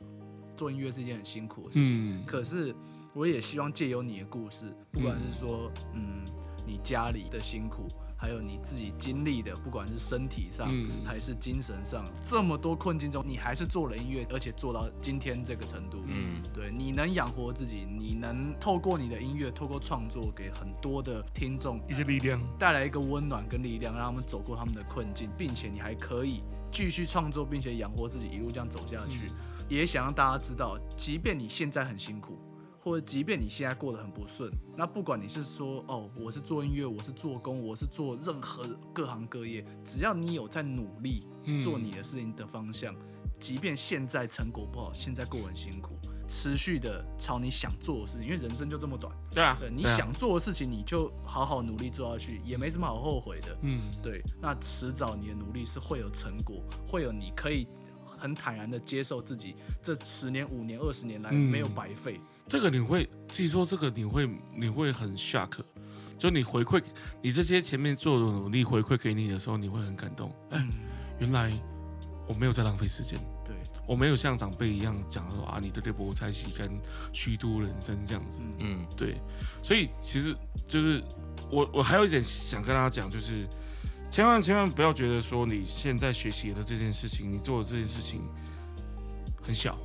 [0.55, 2.75] 做音乐是一件很辛苦的事情，嗯、可是
[3.13, 6.25] 我也希望借由你的故事，不管是说，嗯，
[6.65, 7.87] 你家里的辛苦。
[8.17, 10.67] 还有你自己经历的，不管是身体上
[11.05, 16.03] 还是精神上，嗯、这么多困境中，你还是做了音乐，而且做到今天这个程度。
[16.07, 26.41] 嗯，对，你能养活自己，你能透过你的音乐，透过创作，给很多的听众一些力量，带来一个温暖跟力量，让他们走过他们的困境，并且你还可以
[26.71, 29.27] 继续创作，并且养活自己，一路这样走下去。
[29.27, 29.35] 嗯、
[29.69, 32.35] 也想让大家知道，即便你现在很辛苦。
[32.87, 38.63] 或者，即便你现在过得很不顺，那不管你是说哦，我是做音乐，我是做工，我是做任何
[38.93, 41.27] 各行各业，只要你有在努力
[41.61, 45.97] 做你的事情的方向，嗯、即便现在成果不好，现在过很辛苦，
[46.29, 57.67] 持续的朝你想做的事情，因为人生就这么短，对啊，对，你想做的事情，你就好好努力做下去，也没什么好后悔的，嗯，对，那迟早你的努力是会有成果，会有你可以
[58.17, 62.17] 很坦然的接受自己这十年、五年、二十年来没有白费。
[62.17, 65.51] 嗯这个你会，自己说这个你会，你会很 shock，
[66.17, 66.81] 就你回馈
[67.21, 70.33] 你这些前面做的努力回馈给你的时候，你会很感动。
[70.51, 70.65] 哎，
[71.19, 71.51] 原来
[72.27, 73.19] 我没有在浪费时间。
[73.43, 76.69] 对，我没有像长辈一样讲说啊，你的这波菜系跟
[77.11, 78.41] 虚度人生这样子。
[78.59, 79.21] 嗯，对，
[79.61, 80.35] 所以其实
[80.67, 81.03] 就是
[81.51, 83.45] 我我还有一点想跟大家讲，就是
[84.09, 88.21] 千万千万不要觉得说你现在学习的这件事情，你做的这件事情
[89.41, 89.77] 很小。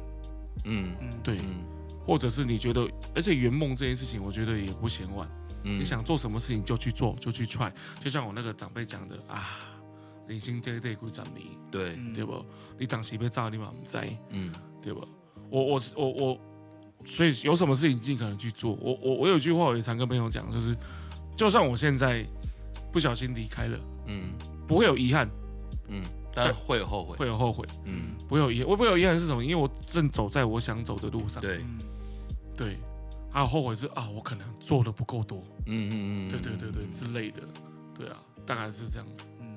[0.64, 0.92] 嗯。
[1.00, 1.64] 嗯，对，嗯
[2.04, 5.28] 或者是你觉得，而且圆梦这件事情，我觉得也不嫌晚。
[5.64, 7.70] 嗯，你想做什么事情就去做，就去 try。
[8.00, 9.60] 就像我那个长辈讲的啊，
[10.26, 12.44] 人生这对鬼长迷，对，嗯对不？
[12.78, 15.06] 你当时被炸，你嘛不在，嗯对不？
[15.48, 16.38] 我我我我，
[17.04, 18.72] 所以有什么事情尽可能去做。
[18.80, 20.76] 我我我有句话我也常跟朋友讲，就是
[21.36, 22.26] 就算我现在
[22.90, 24.32] 不小心离开了，嗯
[24.66, 25.30] 不会有遗憾，
[25.88, 26.02] 嗯，
[26.34, 28.68] 但会有后悔，会有后悔，嗯，不会有遗憾。
[28.68, 29.44] 会不会有遗憾是什么？
[29.44, 31.40] 因为我正走在我想走的路上。
[31.40, 31.78] 对，嗯
[32.62, 32.78] 对，
[33.30, 35.42] 还有后悔是啊，我可能做的不够多。
[35.66, 37.42] 嗯嗯嗯，对对对对之类的，
[37.98, 39.06] 对啊，大概是这样。
[39.40, 39.48] 嗯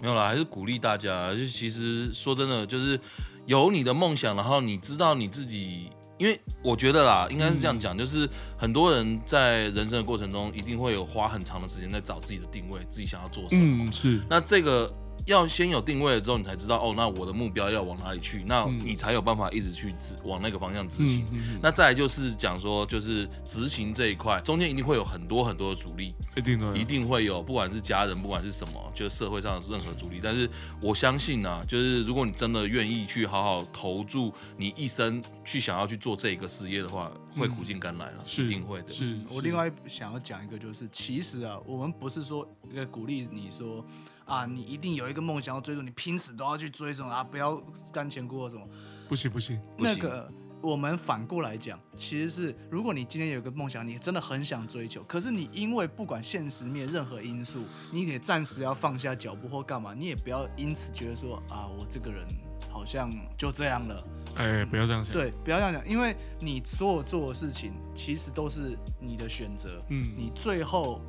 [0.00, 1.34] 没有啦，还是鼓励大家。
[1.34, 2.98] 就其实说真的，就是
[3.44, 8.26] 有你的梦想，然后你知道你自己，因为我觉得啦，应该是这样讲，就是
[8.56, 13.84] 很多人在人生的过程中，一定会有花很长的时间在找自己的定位，自己想要做什么。
[13.84, 14.90] 嗯，是，那这个
[15.26, 21.26] 要先有定位了之后，你才知道哦，那我的目标要往哪里去，那嗯你才有办法一直去执往那个方向执行。
[21.62, 30.20] 那再来就是讲说，就是执行这一块，中间一定会有很多很多的阻力，一定的，一定会有，不管是家人，不管是什么，就是社会上的任何阻力。
[30.22, 30.48] 但是
[30.80, 38.92] 我相信啊，就是如果你真的愿意去好好投注你一生去想要去做这个事业的话，会苦尽甘来了，是一定会的。
[38.92, 39.18] 是。
[39.28, 43.84] 我另外想要讲一个，就是其实啊，我们不是说一个鼓励你说
[44.30, 47.60] 啊，你一定有一个梦想要追逐，你拼死都要去追什么啊，不要
[47.92, 48.62] 瞻前顾后什么。
[49.08, 50.30] 不行不行，那个
[50.62, 62.24] 我们反过来讲，其实是如果你今天有一个梦想，你真的很想追求，可是你因为不管现实面任何因素，你得暂时要放下脚步或干嘛，你也不要因此觉得说啊，我这个人
[62.70, 64.04] 好像就这样了。
[64.36, 71.00] 哎，不要这样想。，对，不要这样讲，因为你所有做的事情其实都是你的选择，嗯，你最后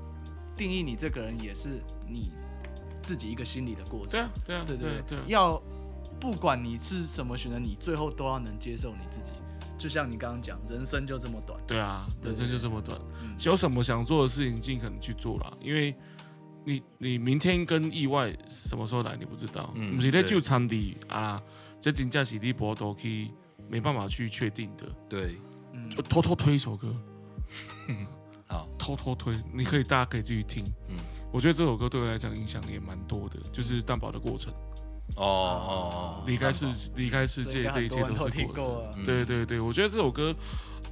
[0.58, 2.32] 定义你这个人也是你
[3.04, 4.10] 自己一个心理的过程。
[4.12, 5.62] 对啊对啊对对对要
[6.20, 9.32] 不管你是什么选择，你最后都要能接受你自己。
[9.78, 11.60] 就像你刚刚讲，人生就这么短。
[11.66, 13.36] 对啊，人生就这么短，嗯。
[13.40, 15.96] 有什么想做的事情尽可能去做啦，因为
[16.64, 21.42] 你你明天跟意外什么时候来你不知道，嗯不是在就场地啊，
[21.82, 23.32] 这真正是你波都可以
[23.68, 25.40] 没办法去确定的，对，
[25.74, 25.90] 嗯。
[25.90, 26.96] 就偷偷推一首歌，
[28.46, 30.96] 好，偷偷推，你可以大家可以继续听，嗯
[31.32, 34.54] 我觉得这首歌对我来讲影响也蛮多的，就是蛋堡的过程，
[35.16, 39.04] 哦哦哦，离开世蛋离开世界，这一切都是听过程。
[39.04, 40.36] 对对对，我觉得这首歌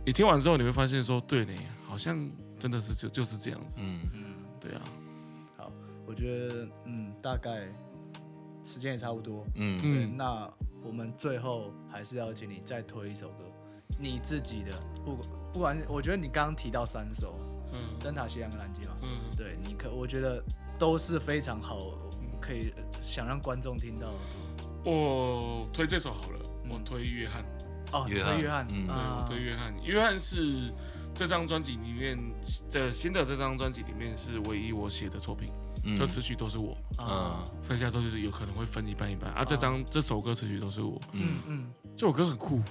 [0.05, 1.53] 你听完之后，你会发现说，对呢，
[1.87, 2.17] 好像
[2.57, 3.77] 真的是就就是这样子。
[3.79, 4.23] 嗯，嗯，
[4.59, 4.81] 对啊，
[5.57, 5.71] 好，
[6.07, 7.67] 我觉得嗯，大概
[8.63, 9.45] 时间也差不多。
[9.55, 10.17] 嗯，嗯。
[10.17, 10.49] 那
[10.83, 13.43] 我们最后还是要请你再推一首歌，
[13.99, 14.71] 你自己的，
[15.03, 15.17] 不
[15.53, 17.35] 不管是我觉得你刚刚提到三首，
[17.79, 20.43] 嗯《灯塔西洋》跟《蓝鸡》嘛，嗯，对，你可我觉得
[20.77, 21.77] 都是非常好，
[22.41, 24.11] 可以呃想让观众听到。
[24.83, 26.71] 我推这首好了，嗯。
[26.71, 27.43] 我推约翰，
[27.91, 28.87] 哦，约翰推约翰，嗯。
[28.87, 30.71] 对，啊我推约翰，约翰是
[31.13, 32.17] 这张专辑里面
[32.69, 35.51] 这新的这张专辑里面是唯一我写的作品，
[35.83, 35.97] 嗯。
[35.97, 39.31] 就词曲都是我，啊，剩下都是有可能会分一半一半。
[39.33, 39.43] 啊。
[39.43, 41.73] 这张这首歌词曲都是我，嗯嗯，嗯。
[41.95, 42.61] 这首歌很酷，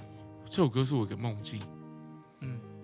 [0.49, 1.61] 这首歌是我一个梦境。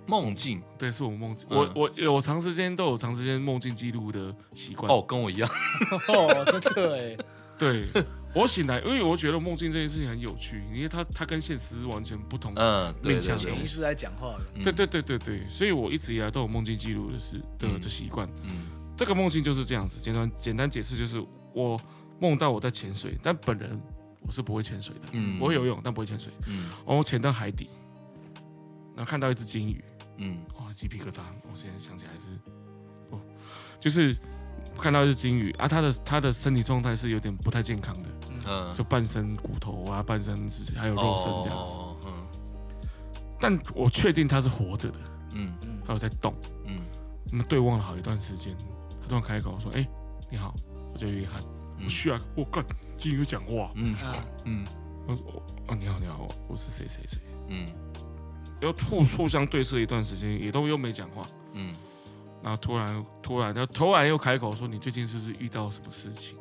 [0.05, 1.47] 嗯，梦境对，是我梦境。
[1.49, 4.91] 嗯我我我长时间都有长时间梦境记录的习惯。
[4.91, 5.49] 哦，跟我一样，
[6.09, 7.17] 哦，真的哎，
[7.57, 7.85] 对，
[8.35, 12.61] 我醒来，因为我觉得梦境这件事情很有趣，因为它它跟现实是完全不同的。
[12.61, 18.27] 嗯，对面向的对对潜意识在讲话的，嗯对对对对对，所以我一直以来都有梦境记录的事的嗯这习惯。
[18.43, 21.21] 嗯这个梦境就是这样子，简单简单解释就是
[21.53, 21.79] 我
[22.19, 23.77] 梦到我在潜水，但本人
[24.21, 26.31] 我是不会潜水的，嗯我会游泳，但不会潜水。
[26.47, 27.69] 嗯然后我潜到海底，
[28.95, 29.83] 然后看到一只金鱼，
[30.17, 31.21] 嗯哇，鸡皮疙瘩！
[31.51, 32.39] 我现在想起来是，
[33.11, 33.19] 哦，
[33.79, 34.15] 就是
[34.79, 38.09] 看到一只金鱼啊，它的它的身体状态是有点不太健康的，
[38.47, 41.71] 嗯，就半身骨头啊，半身是还有肉身这样子。
[41.71, 42.11] 哦，嗯
[43.39, 44.99] 但我确定它是活着的，
[45.33, 46.33] 嗯嗯它有在动。
[46.65, 46.79] 嗯
[47.31, 48.55] 我们对望了好一段时间，
[49.01, 49.85] 他突然开口说：“哎、
[50.31, 50.55] 你好，
[50.93, 51.41] 我叫约翰。
[51.77, 52.63] 嗯我去啊，我干，
[52.97, 53.71] 金鱼讲话。
[53.75, 54.65] 嗯啊，嗯
[55.05, 55.25] 我说
[55.67, 57.19] ：“哦，你好，你好，我是谁谁谁。
[57.49, 57.67] 嗯”
[58.61, 61.27] 然后互互相对视一段时间，也都又没讲话。
[61.53, 61.73] 嗯
[62.43, 66.37] 然后突然突然，他突然又开口说：“你最近是不是遇到什么事情？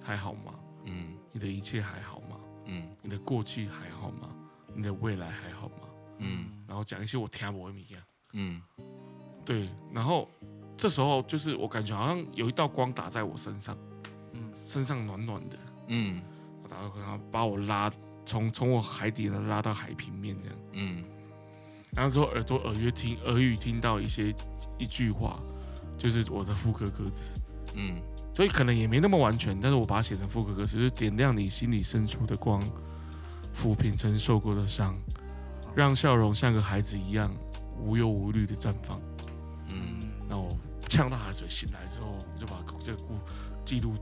[0.00, 0.52] 还好吗？
[0.84, 2.36] 嗯你的一切还好吗？
[2.66, 4.28] 嗯你的过去还好吗？
[4.74, 8.02] 你的未来还好吗嗯？”然后讲一些我听不懂的语言。
[8.32, 8.60] 嗯
[9.44, 10.28] 对，然后
[10.76, 13.76] 这时候就是我感觉好像有一道光打在我身上，
[14.32, 15.56] 嗯身上暖暖的，
[15.86, 16.20] 嗯
[16.68, 17.88] 然后然后把我拉
[18.26, 21.04] 从从我海底呢拉到海平面这样，嗯，
[21.94, 24.34] 然后之后耳朵耳约听耳语听到一些
[24.78, 25.40] 一句话，
[25.96, 27.32] 就是我的副歌歌词，
[27.74, 27.96] 嗯，
[28.34, 32.62] 所以可能也没那么完全，但是我把它写成副歌歌词，就是点亮你心里深处的光，
[33.54, 34.96] 抚平曾受过的伤，
[35.74, 37.32] 让笑容像个孩子一样
[37.78, 39.00] 无忧无虑的绽放，
[39.68, 40.56] 嗯，那我
[40.88, 43.18] 呛到海水醒来之后，我就把这个故
[43.64, 43.94] 记录。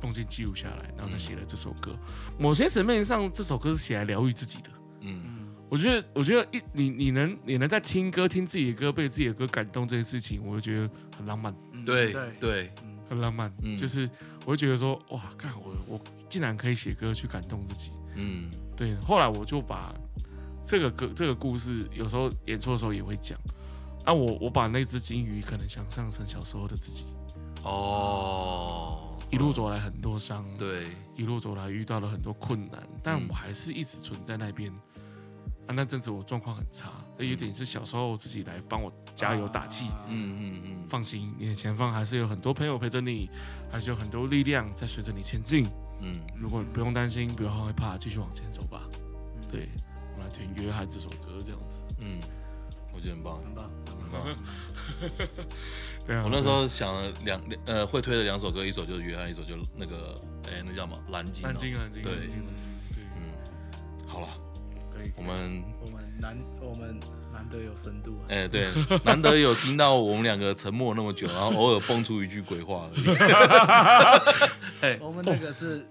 [0.00, 1.92] 动静记录下来，然后再写了这首歌。
[1.92, 4.68] 嗯、某些层面上，这首歌是写来疗愈自己的。
[5.02, 5.41] 嗯，
[5.72, 11.54] 我觉得，我觉得一你你能你能在听歌听自己的歌被自己的歌感动这件事情，我就觉得很浪漫。
[11.86, 12.70] 对对，
[13.08, 13.50] 很浪漫。
[13.62, 14.06] 嗯、就是
[14.44, 17.90] 我会觉得说，哇，看我我竟然可以写歌去感动自己。
[18.16, 18.94] 嗯，对。
[18.96, 19.94] 后来我就把
[20.62, 23.38] 这个歌这个故事，有时候演出的时候也会讲。
[24.04, 27.06] 啊，我我把那只金鱼可能想象成小时候的自己。
[27.64, 29.08] 哦。
[29.30, 34.70] 一路走来很多伤，对，一路走来遇到了很多困难，但我还是一直存在那边。
[35.66, 39.86] 啊，那阵子我状况很差，有点是小时候自己来帮我加油打气。
[40.08, 43.30] 嗯嗯嗯，放心，你的前方还是有很多朋友陪着你，
[43.70, 45.68] 还是有很多力量在随着你前进。
[46.00, 48.82] 嗯，如果不用担心，不要害怕，继续往前走吧。
[49.48, 49.68] 对，
[50.12, 51.84] 我们来听《约翰》这首歌，这样子。
[51.98, 52.18] 嗯，
[52.92, 54.36] 我觉得很棒，很棒，很棒。
[56.04, 61.44] 对啊，我那时候想了两两呃会推的两首歌，一首就是约翰，一首就那个哎那叫什么蓝鲸。
[61.44, 62.02] 蓝鲸，蓝鲸。
[62.02, 62.30] 对，
[63.14, 63.30] 嗯，
[64.08, 64.28] 好了。
[65.16, 66.98] 我们我们难我们
[67.32, 68.18] 难得有深度。
[68.28, 68.68] 哎，对，
[69.04, 72.98] 难得有听到我们两个沉默那么久，然后偶尔蹦出一句鬼话而
[74.90, 74.98] 已。
[75.00, 75.86] 我们那个是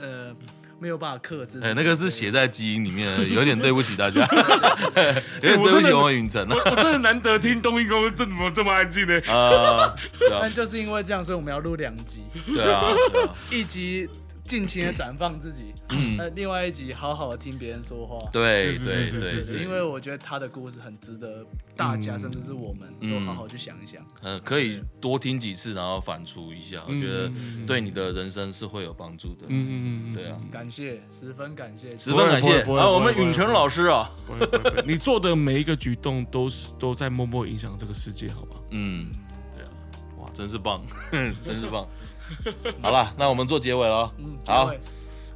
[0.00, 0.34] 呃。
[0.80, 1.60] 没有办法克制。
[1.62, 4.26] 哎，那个是写在基因里面的，有点对不起大家，
[5.40, 6.44] 有点对不起我们允晨。
[6.50, 9.94] 我真的难得听东一哥这么这么安静呢啊，
[10.28, 12.24] 但就是因为这样，所以我们要录两集。
[12.52, 12.82] 对啊，
[13.48, 14.10] 一集。
[14.44, 24.04] 尽情的展放自己，嗯，那另外一集好好的听别人说话，对对对，因为我觉得他的故事很值得大家，甚至是我们都好好去想一想。
[24.20, 27.30] 呃，可以多听几次，然后反刍一下，我觉得
[27.66, 29.46] 对你的人生是会有帮助的。
[29.48, 32.62] 嗯嗯对啊，感谢，十分感谢，十分感谢。
[32.62, 34.10] 啊，我们允晨老师啊，
[34.86, 38.56] 你做的每一个举动都是都在默默影响这个世界，好吗？
[38.70, 39.06] 嗯，
[39.56, 39.70] 对啊，
[40.18, 40.82] 哇，真是棒，
[41.44, 41.86] 真是棒。
[42.80, 44.10] 好了，那我们做结尾了。
[44.18, 44.72] 嗯，好，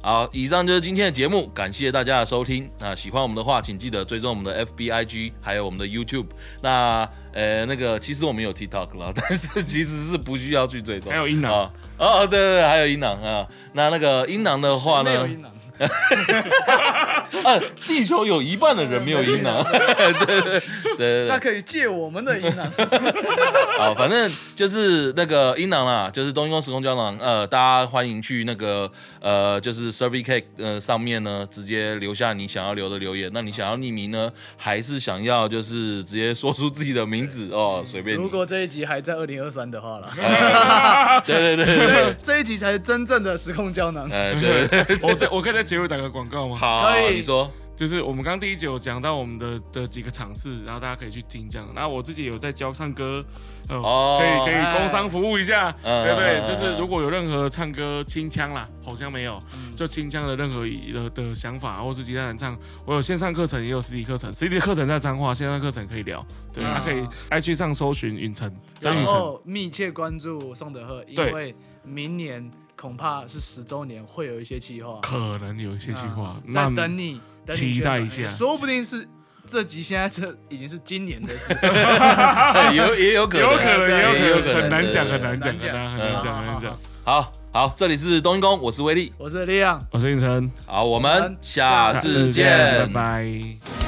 [0.01, 2.69] 好，以上就是今天的节目，感谢大家的收听。
[2.79, 6.27] 那喜欢我们的话，请记得追踪我们的 FBIG，还有我们的 YouTube。
[6.61, 11.11] 那呃，那个其实我们有 TikTok 了，但是其实是不需要去追踪。
[11.11, 13.47] 还有音囊啊，哦，对对对，还有音囊啊。
[13.73, 15.27] 那那个音囊的话呢？
[17.43, 19.63] 啊，地球有一半的人没有阴囊，
[20.25, 20.61] 对对对
[20.97, 22.71] 对，那可以借我们的阴囊。
[23.77, 27.17] 好，反正就是那个阴囊啦，就是冬阴功时空胶囊。
[27.19, 33.29] 呃，大家欢迎去那个呃，就是 Survey Cake 呃上面呢，直接留下你想要留的留言。
[33.33, 37.81] 那你想要匿名呢，还是想要就是直接说出自己的名字哦？
[37.85, 38.17] 随便。
[38.17, 40.09] 如果这一集还在二零二三的话了，
[41.25, 44.09] 对对对对，这一集才是真正的时空胶囊。
[44.11, 46.55] 哎，对对，我这我可以在结尾打个广告吗？
[46.55, 47.51] 好，可以，你说。
[47.75, 51.67] 就是我们刚刚第一集有讲到我们的的几个场次，然后大家可以去听这样。
[51.75, 53.23] 然后我自己有在教唱歌，
[53.69, 56.41] 哦，可以可以工商服务一下，对不对？
[56.47, 59.39] 就是如果有任何唱歌清腔啦，好像没有，
[59.75, 64.33] 就清腔的任何的的想法，或是吉他弹唱，我有线上课程，也有实体课程。
[64.33, 72.49] 实体课程在彰化，线上课程可以聊，对，他可以 IG 上搜寻允晨，张允晨，然后密切关注宋德赫，因为明年
[72.79, 77.19] 恐怕是十周年，会有一些计划，可能有一些计划那等你。
[77.49, 79.07] 期待一下，说不定是
[79.47, 81.57] 这集现在这已经是今年的事，
[82.75, 86.77] 有也有可能，有可能也有可能，很难讲，很难讲，很难讲，很难讲。
[87.05, 90.51] 好好，这里是冬阴功，我是威力，我是李阳，我是应晨。
[90.65, 93.86] 好，我们下次见，拜拜。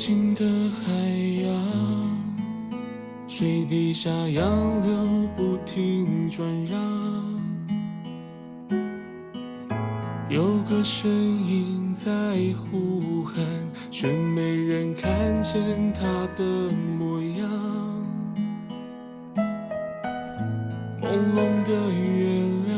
[0.00, 0.90] 寂静的海
[1.44, 1.52] 洋，
[3.28, 6.80] 水底下洋流不停转让，
[10.30, 12.10] 有个声音在
[12.54, 13.44] 呼喊，
[13.90, 16.02] 却没人看见他
[16.34, 16.42] 的
[16.98, 17.46] 模样。
[21.02, 22.72] 朦胧的月亮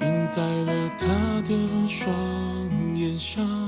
[0.00, 1.06] 映在了他
[1.42, 2.12] 的双
[2.96, 3.59] 眼上。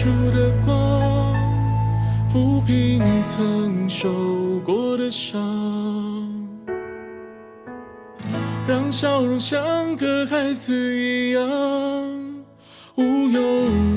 [0.00, 1.34] 出的光，
[2.26, 4.08] 抚平曾受
[4.64, 5.38] 过的伤，
[8.66, 11.44] 让笑容像个孩子一样，
[12.94, 13.42] 无忧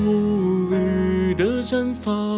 [0.04, 2.36] 无虑的绽放。